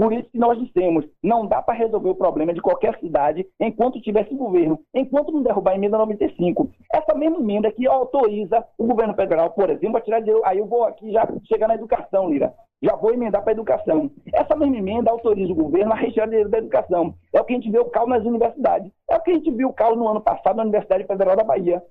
por 0.00 0.14
isso 0.14 0.30
que 0.30 0.38
nós 0.38 0.58
dissemos, 0.58 1.04
não 1.22 1.46
dá 1.46 1.60
para 1.60 1.74
resolver 1.74 2.08
o 2.08 2.14
problema 2.14 2.54
de 2.54 2.62
qualquer 2.62 2.98
cidade 3.00 3.46
enquanto 3.60 4.00
tivesse 4.00 4.34
governo, 4.34 4.80
enquanto 4.94 5.30
não 5.30 5.42
derrubar 5.42 5.72
a 5.72 5.74
emenda 5.74 5.98
95. 5.98 6.70
Essa 6.90 7.14
mesma 7.14 7.36
emenda 7.36 7.70
que 7.70 7.86
autoriza 7.86 8.64
o 8.78 8.86
governo 8.86 9.12
federal, 9.12 9.50
por 9.50 9.68
exemplo, 9.68 9.98
a 9.98 10.00
tirar 10.00 10.20
dinheiro, 10.20 10.40
aí 10.46 10.56
eu 10.56 10.64
vou 10.64 10.84
aqui 10.84 11.12
já 11.12 11.28
chegar 11.46 11.68
na 11.68 11.74
educação, 11.74 12.30
Lira. 12.30 12.54
Já 12.82 12.96
vou 12.96 13.12
emendar 13.12 13.42
para 13.42 13.50
a 13.50 13.52
educação. 13.52 14.10
Essa 14.32 14.56
mesma 14.56 14.78
emenda 14.78 15.10
autoriza 15.10 15.52
o 15.52 15.56
governo 15.56 15.92
a 15.92 15.96
retirar 15.96 16.24
dinheiro 16.24 16.48
da 16.48 16.56
educação. 16.56 17.14
É 17.30 17.38
o 17.38 17.44
que 17.44 17.52
a 17.52 17.56
gente 17.56 17.70
vê 17.70 17.78
o 17.78 17.90
caos 17.90 18.08
nas 18.08 18.24
universidades. 18.24 18.90
É 19.06 19.16
o 19.16 19.20
que 19.20 19.32
a 19.32 19.34
gente 19.34 19.50
viu 19.50 19.68
o 19.68 19.74
caos 19.74 19.98
no 19.98 20.08
ano 20.08 20.22
passado 20.22 20.56
na 20.56 20.62
Universidade 20.62 21.04
Federal 21.04 21.36
da 21.36 21.44
Bahia 21.44 21.82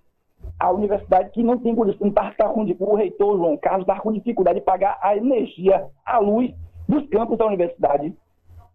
a 0.60 0.72
universidade 0.72 1.30
que 1.32 1.42
não 1.42 1.58
tem 1.58 1.74
condição, 1.74 2.08
está 2.08 2.32
tá 2.32 2.50
com 2.50 2.64
o 2.64 2.96
reitor 2.96 3.38
João 3.38 3.58
Carlos 3.58 3.84
está 3.88 4.00
com 4.00 4.12
dificuldade 4.12 4.60
de 4.60 4.66
pagar 4.66 4.98
a 5.02 5.16
energia, 5.16 5.86
a 6.06 6.20
luz 6.20 6.54
dos 6.90 7.08
campos 7.10 7.38
da 7.38 7.46
universidade, 7.46 8.14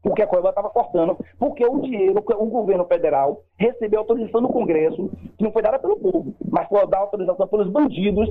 porque 0.00 0.22
a 0.22 0.27
Coiba 0.27 0.50
estava 0.50 0.70
cortando, 0.70 1.18
porque 1.37 1.66
o 1.66 1.81
dinheiro, 1.81 2.22
o 2.38 2.46
governo 2.46 2.85
federal 2.85 3.40
recebeu 3.59 4.00
autorização 4.00 4.40
do 4.40 4.48
Congresso, 4.48 5.11
que 5.37 5.42
não 5.42 5.50
foi 5.50 5.62
dada 5.62 5.81
pelo 5.81 5.98
povo, 5.98 6.33
mas 6.48 6.68
foi 6.68 6.79
dada 6.81 6.98
autorização 6.98 7.48
pelos 7.48 7.68
bandidos, 7.68 8.29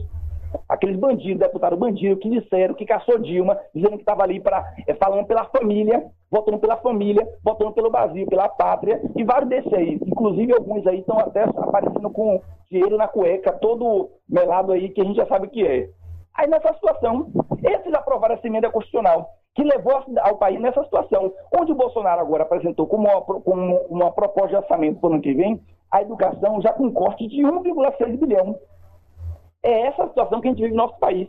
aqueles 0.70 0.98
bandidos, 0.98 1.40
deputados 1.40 1.78
bandidos, 1.78 2.20
que 2.20 2.30
disseram 2.30 2.76
que 2.76 2.86
caçou 2.86 3.20
Dilma, 3.20 3.60
dizendo 3.76 3.96
que 3.98 4.04
estava 4.04 4.24
ali 4.24 4.40
para 4.40 4.64
é, 4.88 4.94
falando 4.94 5.26
pela 5.26 5.46
família, 5.46 6.06
votando 6.32 6.60
pela 6.60 6.78
família, 6.78 7.28
votando 7.44 7.74
pelo 7.74 7.90
Brasil, 7.90 8.26
pela 8.28 8.48
pátria, 8.48 9.02
e 9.18 9.24
vários 9.24 9.50
desses 9.50 9.74
aí, 9.74 10.00
inclusive 10.06 10.54
alguns 10.54 10.88
aí 10.88 11.00
estão 11.00 11.20
até 11.20 11.44
aparecendo 11.44 12.10
com 12.10 12.40
dinheiro 12.72 12.96
na 12.96 13.08
cueca, 13.08 13.52
todo 13.52 14.12
melado 14.30 14.72
aí, 14.72 14.90
que 14.90 15.02
a 15.02 15.04
gente 15.04 15.18
já 15.18 15.26
sabe 15.26 15.48
o 15.48 15.50
que 15.50 15.66
é. 15.68 15.90
Aí 16.36 16.48
nessa 16.48 16.74
situação, 16.74 17.28
esses 17.64 17.94
aprovaram 17.94 18.36
essa 18.36 18.48
emenda 18.48 18.70
constitucional 18.70 19.28
que 19.56 19.64
levou 19.64 20.04
ao 20.22 20.38
país 20.38 20.60
nessa 20.60 20.84
situação, 20.84 21.32
onde 21.60 21.72
o 21.72 21.76
Bolsonaro 21.76 22.22
agora 22.22 22.44
apresentou 22.44 22.88
como 22.88 23.08
uma, 23.08 23.22
como 23.22 23.78
uma 23.90 24.12
proposta 24.12 24.50
de 24.50 24.56
orçamento 24.56 25.00
para 25.00 25.10
o 25.10 25.14
ano 25.14 25.22
que 25.22 25.34
vem, 25.34 25.62
a 25.92 26.02
educação 26.02 26.60
já 26.62 26.74
com 26.74 26.92
corte 26.92 27.28
de 27.28 27.44
1,6 27.44 28.18
bilhão. 28.18 28.60
É 29.62 29.88
essa 29.88 30.04
a 30.04 30.08
situação 30.08 30.42
que 30.42 30.48
a 30.48 30.52
gente 30.52 30.62
vive 30.62 30.76
no 30.76 30.84
nosso 30.84 30.98
país. 30.98 31.28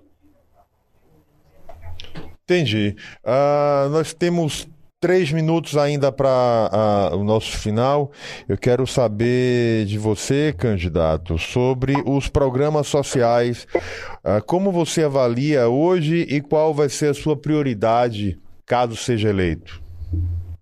Entendi. 2.45 2.97
Uh, 3.25 3.89
nós 3.91 4.13
temos 4.13 4.69
três 5.05 5.31
minutos 5.31 5.77
ainda 5.77 6.11
para 6.11 7.11
o 7.13 7.25
nosso 7.25 7.59
final. 7.59 8.11
Eu 8.49 8.57
quero 8.57 8.87
saber 8.87 9.85
de 9.85 9.99
você, 9.99 10.51
candidato, 10.51 11.37
sobre 11.37 11.93
os 12.07 12.31
programas 12.31 12.87
sociais. 12.87 13.67
Uh, 14.25 14.43
como 14.47 14.73
você 14.73 15.05
avalia 15.05 15.69
hoje 15.69 16.23
e 16.23 16.41
qual 16.41 16.73
vai 16.73 16.89
ser 16.89 17.11
a 17.11 17.15
sua 17.15 17.37
prioridade 17.37 18.41
caso 18.65 18.97
seja 18.97 19.29
eleito? 19.29 19.79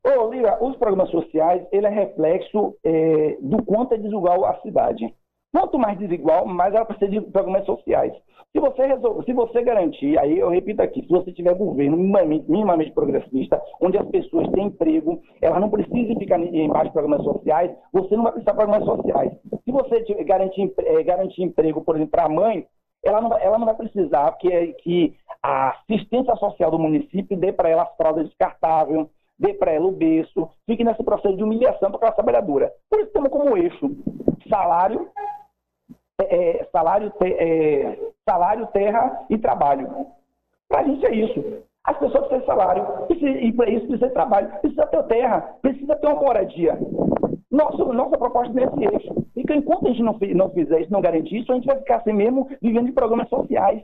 Ô, 0.05 0.33
Lira, 0.33 0.59
os 0.61 0.75
programas 0.77 1.09
sociais, 1.11 1.63
ele 1.71 1.87
é 1.87 1.91
reflexo 1.91 2.75
é, 2.83 3.37
do 3.41 3.63
quanto 3.63 3.95
é 3.95 3.97
desigual 3.97 4.45
a 4.45 4.61
cidade. 4.63 5.05
Quanto 5.53 5.79
mais 5.79 5.99
desigual, 5.99 6.47
mais 6.47 6.75
ela 6.75 6.87
precisa 6.87 7.11
de 7.11 7.21
programas 7.21 7.67
sociais. 7.67 8.13
Se 8.53 8.61
você, 8.61 8.87
resolve, 8.87 9.25
se 9.25 9.33
você 9.35 9.63
garantir, 9.63 10.19
aí 10.19 10.39
eu 10.39 10.49
repito 10.49 10.81
aqui, 10.83 11.03
se 11.03 11.09
você 11.09 11.31
tiver 11.33 11.55
governo 11.55 11.97
minimamente, 11.97 12.51
minimamente 12.51 12.93
progressista, 12.93 13.61
onde 13.81 13.99
as 13.99 14.07
pessoas 14.09 14.49
têm 14.51 14.67
emprego, 14.67 15.21
elas 15.41 15.61
não 15.61 15.71
precisam 15.71 16.19
ficar 16.19 16.41
embaixo 16.41 16.87
de 16.87 16.93
programas 16.93 17.23
sociais, 17.23 17.71
você 17.93 18.17
não 18.17 18.25
vai 18.25 18.33
precisar 18.33 18.53
de 18.53 18.57
programas 18.57 18.85
sociais. 18.85 19.33
Se 19.65 19.73
você 19.73 20.25
garantir, 20.25 20.73
é, 20.79 21.03
garantir 21.03 21.43
emprego, 21.43 21.83
por 21.83 21.97
exemplo, 21.97 22.13
para 22.13 22.25
a 22.25 22.29
mãe, 22.31 22.67
ela 23.05 23.21
não, 23.21 23.37
ela 23.37 23.59
não 23.59 23.67
vai 23.67 23.75
precisar 23.75 24.33
que, 24.33 24.49
que 24.83 25.15
a 25.43 25.71
assistência 25.71 26.35
social 26.37 26.71
do 26.71 26.79
município 26.79 27.37
dê 27.37 27.53
para 27.53 27.69
ela 27.69 27.83
as 27.83 27.97
fraldas 27.97 28.27
descartáveis, 28.27 29.07
dê 29.39 29.53
para 29.55 29.73
ela 29.73 29.87
o 29.87 29.93
berço, 29.93 30.49
fique 30.67 30.85
nesse 30.85 31.03
processo 31.03 31.37
de 31.37 31.43
humilhação 31.43 31.91
para 31.91 31.97
aquela 31.97 32.13
trabalhadora. 32.13 32.73
Por 32.89 33.01
isso 33.01 33.13
temos 33.13 33.31
como 33.31 33.57
eixo 33.57 33.91
salário, 34.49 35.09
é, 36.21 36.67
salário, 36.73 37.13
é, 37.23 37.99
salário, 38.29 38.67
terra 38.69 39.27
e 39.31 39.39
trabalho. 39.39 40.07
Para 40.69 40.81
a 40.81 40.85
gente 40.85 41.05
é 41.07 41.15
isso. 41.15 41.63
As 41.85 41.99
pessoas 41.99 42.29
precisam 42.29 42.41
de 42.41 42.47
salário, 42.47 42.87
e 43.11 43.53
para 43.53 43.71
isso 43.71 43.87
precisa 43.87 44.07
de 44.07 44.15
trabalho, 44.15 44.49
precisa 44.61 44.87
ter 44.87 45.03
terra, 45.05 45.41
precisa 45.61 45.97
ter 45.97 46.07
uma 46.07 46.21
moradia. 46.21 46.79
Nossa, 47.51 47.85
nossa 47.85 48.17
proposta 48.17 48.53
é 48.53 48.65
nesse 48.65 48.95
eixo. 48.95 49.27
E 49.37 49.41
enquanto 49.41 49.87
a 49.87 49.91
gente 49.91 50.03
não, 50.03 50.17
não 50.35 50.51
fizer 50.51 50.81
isso, 50.81 50.93
não 50.93 51.01
garantir 51.01 51.39
isso, 51.39 51.51
a 51.51 51.57
gente 51.57 51.67
vai 51.67 51.79
ficar 51.79 51.97
assim 51.97 52.13
mesmo 52.13 52.49
vivendo 52.63 52.87
de 52.87 52.93
programas 52.93 53.29
sociais. 53.29 53.83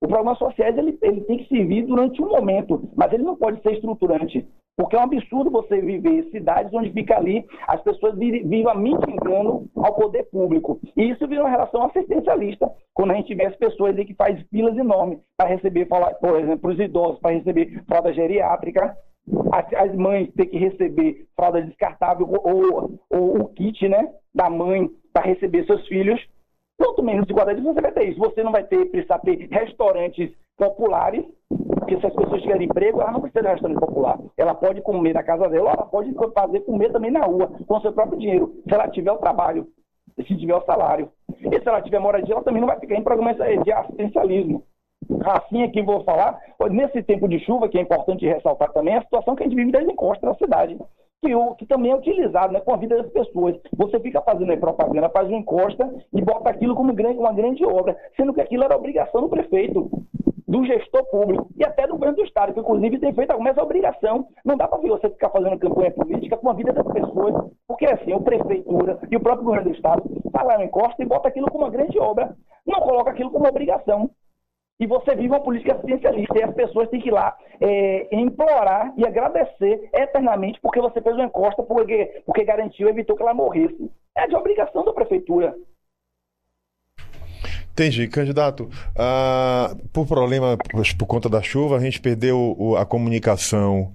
O 0.00 0.06
programa 0.06 0.36
sociais 0.36 0.76
ele, 0.78 0.96
ele 1.02 1.22
tem 1.22 1.38
que 1.38 1.48
servir 1.48 1.82
durante 1.86 2.22
um 2.22 2.28
momento, 2.28 2.88
mas 2.96 3.12
ele 3.12 3.24
não 3.24 3.36
pode 3.36 3.60
ser 3.62 3.72
estruturante. 3.72 4.46
Porque 4.76 4.94
é 4.94 5.00
um 5.00 5.02
absurdo 5.02 5.50
você 5.50 5.80
viver 5.80 6.20
em 6.20 6.30
cidades 6.30 6.72
onde 6.72 6.92
fica 6.92 7.16
ali, 7.16 7.44
as 7.66 7.82
pessoas 7.82 8.16
vivamente 8.16 9.10
engano 9.10 9.68
ao 9.76 9.92
poder 9.92 10.22
público. 10.30 10.80
E 10.96 11.10
isso 11.10 11.26
vira 11.26 11.42
uma 11.42 11.50
relação 11.50 11.82
assistencialista, 11.82 12.70
quando 12.94 13.10
a 13.10 13.14
gente 13.14 13.34
vê 13.34 13.46
as 13.46 13.56
pessoas 13.56 13.96
que 13.96 14.14
fazem 14.14 14.44
filas 14.50 14.78
enormes 14.78 15.18
para 15.36 15.48
receber, 15.48 15.86
por 15.86 16.38
exemplo, 16.38 16.70
os 16.70 16.78
idosos, 16.78 17.18
para 17.18 17.34
receber 17.34 17.82
fralda 17.88 18.12
geriátrica, 18.12 18.96
as, 19.76 19.94
mães 19.96 20.32
têm 20.34 20.48
que 20.48 20.58
receber 20.58 21.26
fralda 21.34 21.60
descartável 21.60 22.28
ou, 22.30 22.98
ou 23.10 23.40
o 23.40 23.48
kit 23.48 23.88
né, 23.88 24.08
da 24.32 24.48
mãe 24.48 24.88
para 25.12 25.26
receber 25.26 25.66
seus 25.66 25.86
filhos. 25.88 26.20
Quanto 26.78 27.02
menos 27.02 27.26
desigualdade 27.26 27.60
você 27.60 27.80
vai 27.80 27.92
ter 27.92 28.08
isso. 28.08 28.20
Você 28.20 28.42
não 28.42 28.52
vai 28.52 28.62
ter, 28.62 28.86
precisar 28.86 29.18
ter 29.18 29.48
restaurantes 29.50 30.30
populares, 30.56 31.24
porque 31.48 31.98
se 31.98 32.06
as 32.06 32.14
pessoas 32.14 32.40
tiverem 32.40 32.66
emprego, 32.66 33.00
ela 33.00 33.10
não 33.10 33.20
precisa 33.20 33.42
de 33.42 33.48
restaurante 33.48 33.80
popular. 33.80 34.18
Ela 34.36 34.54
pode 34.54 34.80
comer 34.82 35.12
na 35.12 35.22
casa 35.22 35.48
dela, 35.48 35.72
ela 35.72 35.86
pode 35.86 36.14
fazer 36.34 36.60
comer 36.60 36.92
também 36.92 37.10
na 37.10 37.24
rua, 37.24 37.50
com 37.66 37.80
seu 37.80 37.92
próprio 37.92 38.18
dinheiro, 38.18 38.54
se 38.66 38.72
ela 38.72 38.88
tiver 38.88 39.10
o 39.10 39.18
trabalho, 39.18 39.66
se 40.16 40.36
tiver 40.36 40.54
o 40.54 40.64
salário. 40.64 41.10
E 41.40 41.60
se 41.60 41.68
ela 41.68 41.82
tiver 41.82 41.98
moradia, 41.98 42.34
ela 42.34 42.44
também 42.44 42.60
não 42.60 42.68
vai 42.68 42.78
ficar 42.78 42.94
em 42.94 43.02
programas 43.02 43.36
de 43.36 43.72
assistencialismo. 43.72 44.64
Assim 45.24 45.62
aqui 45.62 45.82
vou 45.82 46.04
falar, 46.04 46.38
nesse 46.70 47.02
tempo 47.02 47.28
de 47.28 47.38
chuva, 47.40 47.68
que 47.68 47.78
é 47.78 47.80
importante 47.80 48.26
ressaltar 48.26 48.72
também, 48.72 48.96
a 48.96 49.02
situação 49.02 49.34
que 49.34 49.42
a 49.42 49.46
gente 49.46 49.56
vive 49.56 49.72
das 49.72 49.84
encostas 49.84 50.28
na 50.28 50.34
cidade 50.34 50.78
que, 51.22 51.34
o, 51.34 51.54
que 51.54 51.66
também 51.66 51.90
é 51.90 51.96
utilizado 51.96 52.52
né, 52.52 52.60
com 52.60 52.74
a 52.74 52.76
vida 52.76 52.96
das 52.96 53.10
pessoas. 53.12 53.56
Você 53.76 53.98
fica 54.00 54.20
fazendo 54.22 54.56
propaganda, 54.58 55.08
faz 55.10 55.28
uma 55.28 55.38
encosta 55.38 55.92
e 56.12 56.22
bota 56.22 56.50
aquilo 56.50 56.74
como 56.74 56.92
grande, 56.92 57.18
uma 57.18 57.32
grande 57.32 57.64
obra, 57.64 57.96
sendo 58.16 58.32
que 58.32 58.40
aquilo 58.40 58.64
era 58.64 58.76
obrigação 58.76 59.22
do 59.22 59.28
prefeito, 59.28 59.90
do 60.46 60.64
gestor 60.64 61.04
público 61.10 61.50
e 61.56 61.64
até 61.64 61.86
do 61.86 61.92
governo 61.94 62.16
do 62.16 62.24
Estado, 62.24 62.54
que 62.54 62.60
inclusive 62.60 62.98
tem 62.98 63.12
feito 63.12 63.30
algumas 63.30 63.58
obrigação. 63.58 64.26
Não 64.44 64.56
dá 64.56 64.66
para 64.66 64.78
você 64.78 65.10
ficar 65.10 65.30
fazendo 65.30 65.58
campanha 65.58 65.90
política 65.90 66.36
com 66.36 66.48
a 66.48 66.54
vida 66.54 66.72
das 66.72 66.86
pessoas, 66.86 67.50
porque 67.66 67.84
assim, 67.84 68.12
a 68.12 68.20
prefeitura 68.20 68.98
e 69.10 69.16
o 69.16 69.20
próprio 69.20 69.44
governo 69.44 69.70
do 69.70 69.76
Estado 69.76 70.02
uma 70.32 70.64
encosta 70.64 71.02
e 71.02 71.06
bota 71.06 71.28
aquilo 71.28 71.50
como 71.50 71.64
uma 71.64 71.70
grande 71.70 71.98
obra, 71.98 72.34
não 72.66 72.80
coloca 72.80 73.10
aquilo 73.10 73.30
como 73.30 73.46
obrigação 73.46 74.10
e 74.80 74.86
você 74.86 75.14
vive 75.14 75.28
uma 75.28 75.40
política 75.40 75.74
assistencialista 75.74 76.38
e 76.38 76.42
as 76.42 76.54
pessoas 76.54 76.88
têm 76.88 77.00
que 77.00 77.08
ir 77.08 77.12
lá 77.12 77.36
é, 77.60 78.08
implorar 78.14 78.92
e 78.96 79.04
agradecer 79.04 79.88
eternamente 79.92 80.60
porque 80.60 80.80
você 80.80 81.00
fez 81.00 81.14
uma 81.16 81.24
encosta 81.24 81.62
porque, 81.62 82.22
porque 82.24 82.44
garantiu, 82.44 82.88
evitou 82.88 83.16
que 83.16 83.22
ela 83.22 83.34
morresse. 83.34 83.90
É 84.16 84.26
de 84.26 84.36
obrigação 84.36 84.84
da 84.84 84.92
prefeitura. 84.92 85.54
Entendi, 87.72 88.08
candidato. 88.08 88.64
Uh, 88.96 89.88
por 89.92 90.06
problema, 90.06 90.58
por 90.98 91.06
conta 91.06 91.28
da 91.28 91.40
chuva, 91.40 91.76
a 91.76 91.80
gente 91.80 92.00
perdeu 92.00 92.56
a 92.76 92.84
comunicação 92.84 93.92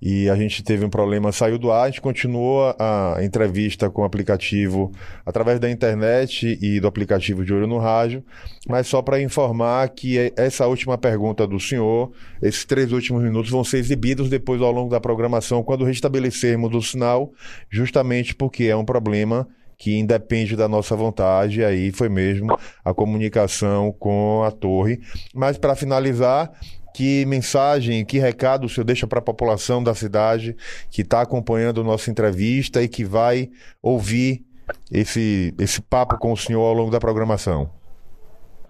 e 0.00 0.28
a 0.28 0.36
gente 0.36 0.62
teve 0.62 0.84
um 0.84 0.90
problema, 0.90 1.32
saiu 1.32 1.58
do 1.58 1.72
ar, 1.72 1.84
a 1.84 1.86
gente 1.86 2.00
continuou 2.00 2.74
a 2.78 3.18
entrevista 3.22 3.88
com 3.88 4.02
o 4.02 4.04
aplicativo 4.04 4.92
através 5.24 5.58
da 5.58 5.70
internet 5.70 6.58
e 6.60 6.78
do 6.78 6.86
aplicativo 6.86 7.44
de 7.44 7.54
Olho 7.54 7.66
no 7.66 7.78
Rádio, 7.78 8.22
mas 8.68 8.86
só 8.86 9.00
para 9.00 9.20
informar 9.20 9.88
que 9.88 10.32
essa 10.36 10.66
última 10.66 10.98
pergunta 10.98 11.46
do 11.46 11.58
senhor, 11.58 12.12
esses 12.42 12.64
três 12.64 12.92
últimos 12.92 13.22
minutos 13.22 13.50
vão 13.50 13.64
ser 13.64 13.78
exibidos 13.78 14.28
depois 14.28 14.60
ao 14.60 14.70
longo 14.70 14.90
da 14.90 15.00
programação, 15.00 15.62
quando 15.62 15.84
restabelecermos 15.84 16.74
o 16.74 16.82
sinal, 16.82 17.32
justamente 17.70 18.34
porque 18.34 18.64
é 18.64 18.76
um 18.76 18.84
problema 18.84 19.48
que 19.78 19.98
independe 19.98 20.56
da 20.56 20.68
nossa 20.68 20.96
vontade, 20.96 21.62
aí 21.62 21.92
foi 21.92 22.08
mesmo 22.08 22.58
a 22.84 22.94
comunicação 22.94 23.92
com 23.92 24.42
a 24.42 24.50
torre. 24.50 25.00
Mas 25.34 25.58
para 25.58 25.76
finalizar, 25.76 26.50
que 26.96 27.26
mensagem, 27.26 28.06
que 28.06 28.18
recado 28.18 28.64
o 28.64 28.68
senhor 28.70 28.86
deixa 28.86 29.06
para 29.06 29.18
a 29.18 29.22
população 29.22 29.84
da 29.84 29.94
cidade 29.94 30.56
que 30.90 31.02
está 31.02 31.20
acompanhando 31.20 31.84
nossa 31.84 32.10
entrevista 32.10 32.82
e 32.82 32.88
que 32.88 33.04
vai 33.04 33.50
ouvir 33.82 34.46
esse, 34.90 35.54
esse 35.60 35.82
papo 35.82 36.18
com 36.18 36.32
o 36.32 36.36
senhor 36.38 36.62
ao 36.62 36.72
longo 36.72 36.90
da 36.90 36.98
programação? 36.98 37.68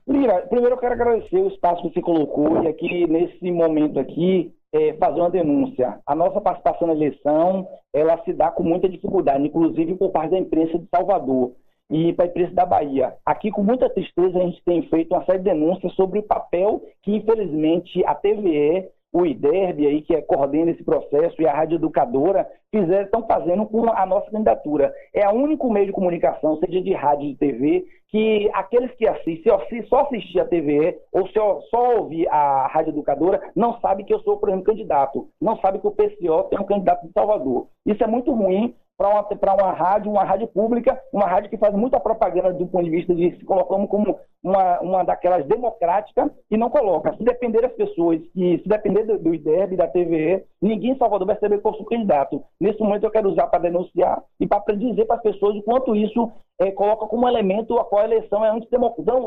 Lira, 0.09 0.39
primeiro 0.49 0.75
eu 0.75 0.79
quero 0.79 0.95
agradecer 0.95 1.37
o 1.37 1.47
espaço 1.47 1.83
que 1.83 1.95
você 1.95 2.01
colocou 2.01 2.65
e 2.65 2.67
aqui, 2.67 3.07
nesse 3.07 3.49
momento 3.53 4.01
aqui, 4.01 4.53
é, 4.73 4.95
fazer 4.95 5.21
uma 5.21 5.31
denúncia. 5.31 6.01
A 6.05 6.17
nossa 6.17 6.41
participação 6.41 6.89
na 6.89 6.95
eleição, 6.95 7.69
ela 7.95 8.21
se 8.25 8.33
dá 8.33 8.51
com 8.51 8.65
muita 8.65 8.89
dificuldade, 8.89 9.47
inclusive 9.47 9.95
por 9.95 10.11
parte 10.11 10.33
da 10.33 10.39
imprensa 10.39 10.77
de 10.77 10.87
Salvador 10.93 11.53
e 11.90 12.12
para 12.12 12.25
a 12.25 12.29
imprensa 12.29 12.55
da 12.55 12.66
Bahia. 12.66 13.14
Aqui, 13.25 13.51
com 13.51 13.62
muita 13.62 13.88
tristeza, 13.88 14.38
a 14.38 14.42
gente 14.42 14.62
tem 14.64 14.83
feito 14.88 15.14
uma 15.14 15.25
série 15.25 15.38
de 15.38 15.44
denúncias 15.44 15.92
sobre 15.94 16.18
o 16.18 16.22
papel 16.22 16.83
que, 17.03 17.14
infelizmente, 17.14 18.05
a 18.05 18.14
TVE, 18.14 18.88
o 19.12 19.25
IDERB, 19.25 19.87
aí, 19.87 20.03
que 20.03 20.14
é, 20.14 20.20
coordena 20.20 20.72
esse 20.72 20.85
processo, 20.85 21.40
e 21.40 21.46
a 21.46 21.53
Rádio 21.53 21.77
Educadora, 21.77 22.46
fizeram, 22.70 23.05
estão 23.05 23.27
fazendo 23.27 23.64
com 23.66 23.90
a 23.90 24.05
nossa 24.05 24.31
candidatura. 24.31 24.92
É 25.14 25.27
o 25.29 25.33
único 25.33 25.72
meio 25.72 25.87
de 25.87 25.92
comunicação, 25.92 26.59
seja 26.59 26.83
de 26.83 26.92
rádio 26.92 27.27
e 27.27 27.33
de 27.33 27.38
TV, 27.38 27.87
que 28.09 28.51
aqueles 28.53 28.92
que 28.96 29.07
assistem, 29.07 29.53
se 29.68 29.83
só 29.88 30.03
assistir 30.03 30.40
a 30.40 30.44
TVE 30.44 30.96
ou 31.12 31.27
se 31.29 31.35
só 31.70 31.99
ouvir 31.99 32.29
a 32.29 32.66
Rádio 32.66 32.90
Educadora, 32.90 33.40
não 33.55 33.81
sabe 33.81 34.05
que 34.05 34.12
eu 34.12 34.20
sou, 34.20 34.38
por 34.38 34.49
exemplo, 34.49 34.66
candidato. 34.66 35.29
Não 35.40 35.57
sabe 35.59 35.79
que 35.79 35.87
o 35.87 35.92
PCO 35.92 36.44
tem 36.51 36.61
um 36.61 36.64
candidato 36.64 37.07
de 37.07 37.12
Salvador. 37.12 37.68
Isso 37.85 38.03
é 38.03 38.07
muito 38.07 38.33
ruim 38.33 38.75
para 38.97 39.09
uma, 39.09 39.27
uma 39.55 39.73
rádio, 39.73 40.11
uma 40.11 40.25
rádio 40.25 40.49
pública, 40.49 41.01
uma 41.13 41.27
rádio 41.27 41.51
que 41.51 41.59
faz 41.59 41.75
muita 41.75 42.01
propaganda 42.01 42.53
do 42.53 42.67
ponto 42.67 42.85
de 42.85 42.91
vista 42.91 43.15
de 43.15 43.37
se 43.37 43.45
colocando 43.45 43.87
como 43.87 44.19
uma, 44.43 44.81
uma 44.81 45.05
daquelas 45.05 45.47
democráticas 45.47 46.31
e 46.51 46.57
não 46.57 46.71
coloca. 46.71 47.15
Se 47.17 47.23
depender 47.23 47.63
das 47.63 47.73
pessoas, 47.73 48.21
e 48.35 48.59
se 48.59 48.69
depender 48.69 49.05
do, 49.05 49.19
do 49.19 49.35
IDEB, 49.35 49.77
da 49.77 49.87
TVE, 49.89 50.45
ninguém 50.63 50.93
em 50.93 50.99
Salvador 50.99 51.27
vai 51.27 51.39
saber 51.39 51.61
qual 51.61 51.75
é 51.75 51.83
o 51.83 51.85
candidato. 51.85 52.43
Nesse 52.61 52.81
momento 52.81 53.05
eu 53.05 53.11
quero 53.11 53.29
usar 53.29 53.49
para 53.49 53.63
denunciar 53.63 54.23
e 54.41 54.47
para 54.47 54.63
dizer 54.75 55.05
para 55.05 55.17
as 55.17 55.23
pessoas 55.23 55.57
o 55.57 55.63
quanto 55.63 55.95
isso 55.95 56.31
é, 56.59 56.71
coloca 56.71 57.07
como 57.07 57.29
elemento 57.29 57.79
a 57.79 57.85
qual 57.85 58.03
a 58.03 58.07
eleição 58.07 58.45
é 58.45 58.51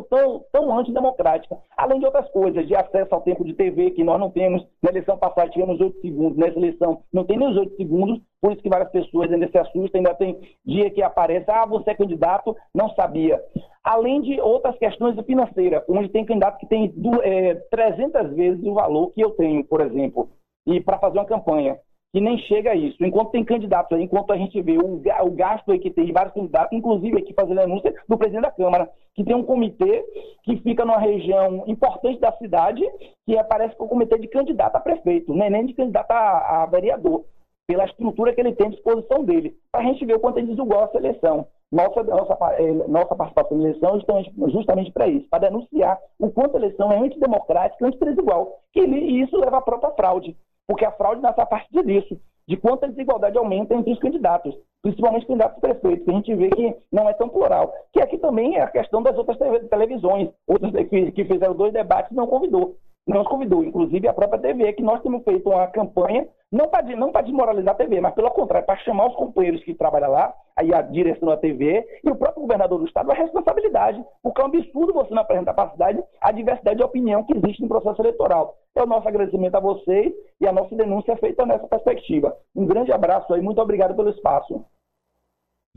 tão, 0.09 0.45
tão, 0.51 0.77
antidemocrática. 0.77 1.57
Além 1.77 1.99
de 1.99 2.05
outras 2.05 2.29
coisas, 2.31 2.67
de 2.67 2.75
acesso 2.75 3.13
ao 3.13 3.21
tempo 3.21 3.45
de 3.45 3.53
TV, 3.53 3.91
que 3.91 4.03
nós 4.03 4.19
não 4.19 4.31
temos. 4.31 4.65
Na 4.81 4.89
eleição 4.89 5.17
passada 5.17 5.49
tivemos 5.49 5.79
8 5.79 6.01
segundos, 6.01 6.37
nessa 6.37 6.57
eleição 6.57 7.01
não 7.13 7.23
tem 7.23 7.37
nem 7.37 7.47
os 7.47 7.57
8 7.57 7.75
segundos, 7.75 8.19
por 8.41 8.51
isso 8.51 8.61
que 8.61 8.69
várias 8.69 8.89
pessoas 8.91 9.31
ainda 9.31 9.49
se 9.49 9.57
assustam, 9.57 9.99
ainda 9.99 10.15
tem 10.15 10.39
dia 10.65 10.89
que 10.89 11.03
aparece, 11.03 11.45
ah, 11.49 11.65
você 11.65 11.91
é 11.91 11.95
candidato, 11.95 12.55
não 12.73 12.89
sabia. 12.95 13.39
Além 13.83 14.21
de 14.21 14.39
outras 14.41 14.77
questões 14.77 15.19
financeiras, 15.25 15.83
onde 15.87 16.09
tem 16.09 16.25
candidato 16.25 16.57
que 16.57 16.67
tem 16.67 16.93
é, 17.23 17.55
300 17.71 18.33
vezes 18.35 18.63
o 18.65 18.73
valor 18.73 19.11
que 19.11 19.21
eu 19.21 19.31
tenho, 19.31 19.63
por 19.63 19.81
exemplo, 19.81 20.29
e 20.65 20.81
para 20.81 20.99
fazer 20.99 21.19
uma 21.19 21.25
campanha 21.25 21.77
que 22.11 22.19
nem 22.19 22.37
chega 22.39 22.71
a 22.71 22.75
isso. 22.75 23.03
Enquanto 23.03 23.31
tem 23.31 23.43
candidatos 23.43 23.99
enquanto 23.99 24.31
a 24.31 24.37
gente 24.37 24.61
vê 24.61 24.77
o, 24.77 24.99
gasto 25.31 25.71
aí 25.71 25.79
que 25.79 25.91
tem 25.91 26.11
vários 26.11 26.33
candidatos, 26.33 26.75
inclusive 26.75 27.19
aqui 27.19 27.33
fazendo 27.33 27.61
anúncio 27.61 27.93
do 28.07 28.17
presidente 28.17 28.43
da 28.43 28.51
Câmara, 28.51 28.89
que 29.13 29.23
tem 29.23 29.35
um 29.35 29.43
comitê 29.43 30.03
que 30.43 30.57
fica 30.57 30.85
numa 30.85 30.99
região 30.99 31.63
importante 31.67 32.19
da 32.19 32.31
cidade, 32.33 32.83
que 33.25 33.37
aparece 33.37 33.75
com 33.75 33.85
o 33.85 33.89
comitê 33.89 34.17
de 34.17 34.27
candidato 34.27 34.75
a 34.75 34.79
prefeito, 34.79 35.33
não 35.33 35.45
é 35.45 35.49
nem 35.49 35.65
de 35.65 35.73
candidato 35.73 36.11
a, 36.11 36.63
a 36.63 36.65
vereador, 36.65 37.25
pela 37.67 37.85
estrutura 37.85 38.33
que 38.33 38.41
ele 38.41 38.55
tem 38.55 38.67
à 38.67 38.71
disposição 38.71 39.23
dele, 39.23 39.55
para 39.71 39.81
a 39.81 39.83
gente 39.85 40.03
ver 40.03 40.15
o 40.15 40.19
quanto 40.19 40.39
ele 40.39 40.47
desigual 40.47 40.85
essa 40.85 40.97
eleição. 40.97 41.45
Nossa, 41.71 42.01
nossa, 42.01 42.35
eh, 42.55 42.73
nossa 42.87 43.15
participação 43.15 43.55
na 43.55 43.69
eleição 43.69 44.01
é 44.17 44.49
justamente 44.49 44.91
para 44.91 45.07
isso, 45.07 45.29
para 45.29 45.47
denunciar 45.47 45.99
o 46.17 46.31
quanto 46.31 46.55
a 46.55 46.59
eleição 46.59 46.91
é 46.91 46.97
antidemocrática, 46.97 47.85
antidesigual, 47.85 48.57
e 48.75 49.21
isso 49.21 49.37
leva 49.37 49.59
à 49.59 49.61
própria 49.61 49.91
fraude 49.91 50.35
porque 50.69 50.85
a 50.85 50.91
fraude 50.91 51.19
nasce 51.19 51.41
a 51.41 51.47
partir 51.47 51.83
disso, 51.83 52.15
de 52.47 52.55
quanto 52.55 52.83
a 52.83 52.87
desigualdade 52.87 53.35
aumenta 53.39 53.73
entre 53.73 53.91
os 53.91 53.97
candidatos, 53.97 54.55
principalmente 54.83 55.25
candidatos 55.25 55.59
prefeitos, 55.59 56.05
que 56.05 56.11
a 56.11 56.13
gente 56.13 56.35
vê 56.35 56.49
que 56.51 56.75
não 56.91 57.09
é 57.09 57.13
tão 57.13 57.27
plural. 57.27 57.73
Que 57.91 57.99
aqui 57.99 58.19
também 58.19 58.55
é 58.55 58.61
a 58.61 58.69
questão 58.69 59.01
das 59.01 59.17
outras 59.17 59.39
televisões, 59.67 60.29
outras 60.47 60.71
que, 60.87 61.11
que 61.11 61.25
fizeram 61.25 61.55
dois 61.55 61.73
debates 61.73 62.15
não 62.15 62.27
convidou 62.27 62.75
nos 63.13 63.27
convidou, 63.27 63.63
inclusive 63.63 64.07
a 64.07 64.13
própria 64.13 64.39
TV, 64.39 64.73
que 64.73 64.83
nós 64.83 65.01
temos 65.01 65.23
feito 65.23 65.49
uma 65.49 65.67
campanha, 65.67 66.27
não 66.51 66.67
para 66.67 66.83
não 66.95 67.11
desmoralizar 67.11 67.73
a 67.73 67.77
TV, 67.77 67.99
mas 67.99 68.13
pelo 68.13 68.29
contrário, 68.31 68.65
para 68.65 68.79
chamar 68.79 69.07
os 69.07 69.15
companheiros 69.15 69.63
que 69.63 69.73
trabalham 69.73 70.11
lá, 70.11 70.33
aí 70.55 70.73
a 70.73 70.81
direção 70.81 71.29
da 71.29 71.37
TV 71.37 71.85
e 72.03 72.09
o 72.09 72.15
próprio 72.15 72.41
governador 72.41 72.79
do 72.79 72.85
estado 72.85 73.11
a 73.11 73.15
responsabilidade, 73.15 74.03
porque 74.21 74.41
é 74.41 74.43
um 74.43 74.47
absurdo 74.47 74.93
você 74.93 75.13
não 75.13 75.21
apresentar 75.21 75.53
para 75.53 75.69
a 75.69 75.71
cidade 75.71 76.03
a 76.21 76.31
diversidade 76.31 76.77
de 76.77 76.83
opinião 76.83 77.23
que 77.23 77.35
existe 77.35 77.61
no 77.61 77.67
processo 77.67 78.01
eleitoral. 78.01 78.55
É 78.75 78.83
o 78.83 78.87
nosso 78.87 79.07
agradecimento 79.07 79.55
a 79.55 79.59
vocês 79.59 80.13
e 80.39 80.47
a 80.47 80.51
nossa 80.51 80.75
denúncia 80.75 81.13
é 81.13 81.17
feita 81.17 81.45
nessa 81.45 81.67
perspectiva. 81.67 82.35
Um 82.55 82.65
grande 82.65 82.91
abraço 82.91 83.33
aí, 83.33 83.41
muito 83.41 83.61
obrigado 83.61 83.95
pelo 83.95 84.09
espaço. 84.09 84.63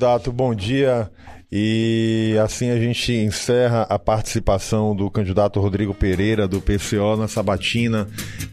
Dato, 0.02 0.32
bom 0.32 0.52
dia. 0.52 1.08
E 1.50 2.36
assim 2.42 2.70
a 2.70 2.76
gente 2.76 3.12
encerra 3.12 3.82
a 3.82 4.00
participação 4.00 4.96
do 4.96 5.08
candidato 5.08 5.60
Rodrigo 5.60 5.94
Pereira, 5.94 6.48
do 6.48 6.60
PCO, 6.60 7.16
na 7.16 7.28
sabatina 7.28 8.08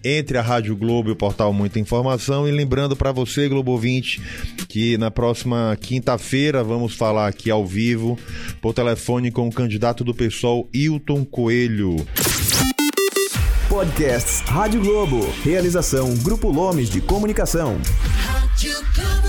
entre 0.05 0.37
a 0.37 0.43
Rádio 0.43 0.75
Globo 0.75 1.09
e 1.09 1.11
o 1.11 1.15
portal 1.15 1.51
Muita 1.51 1.79
Informação. 1.79 2.47
E 2.47 2.51
lembrando 2.51 2.95
para 2.95 3.11
você, 3.11 3.49
Globo 3.49 3.75
20, 3.79 4.21
que 4.67 4.95
na 4.99 5.09
próxima 5.09 5.75
quinta-feira 5.81 6.63
vamos 6.63 6.93
falar 6.93 7.27
aqui 7.27 7.49
ao 7.49 7.65
vivo, 7.65 8.15
por 8.61 8.71
telefone, 8.71 9.31
com 9.31 9.47
o 9.47 9.51
candidato 9.51 10.03
do 10.03 10.13
PSOL, 10.13 10.69
Hilton 10.71 11.25
Coelho. 11.25 11.95
Podcasts 13.67 14.41
Rádio 14.41 14.81
Globo. 14.81 15.27
Realização 15.43 16.13
Grupo 16.17 16.51
Lomes 16.51 16.91
de 16.91 17.01
Comunicação. 17.01 17.79
Rádio 18.19 18.75
Globo. 18.93 19.28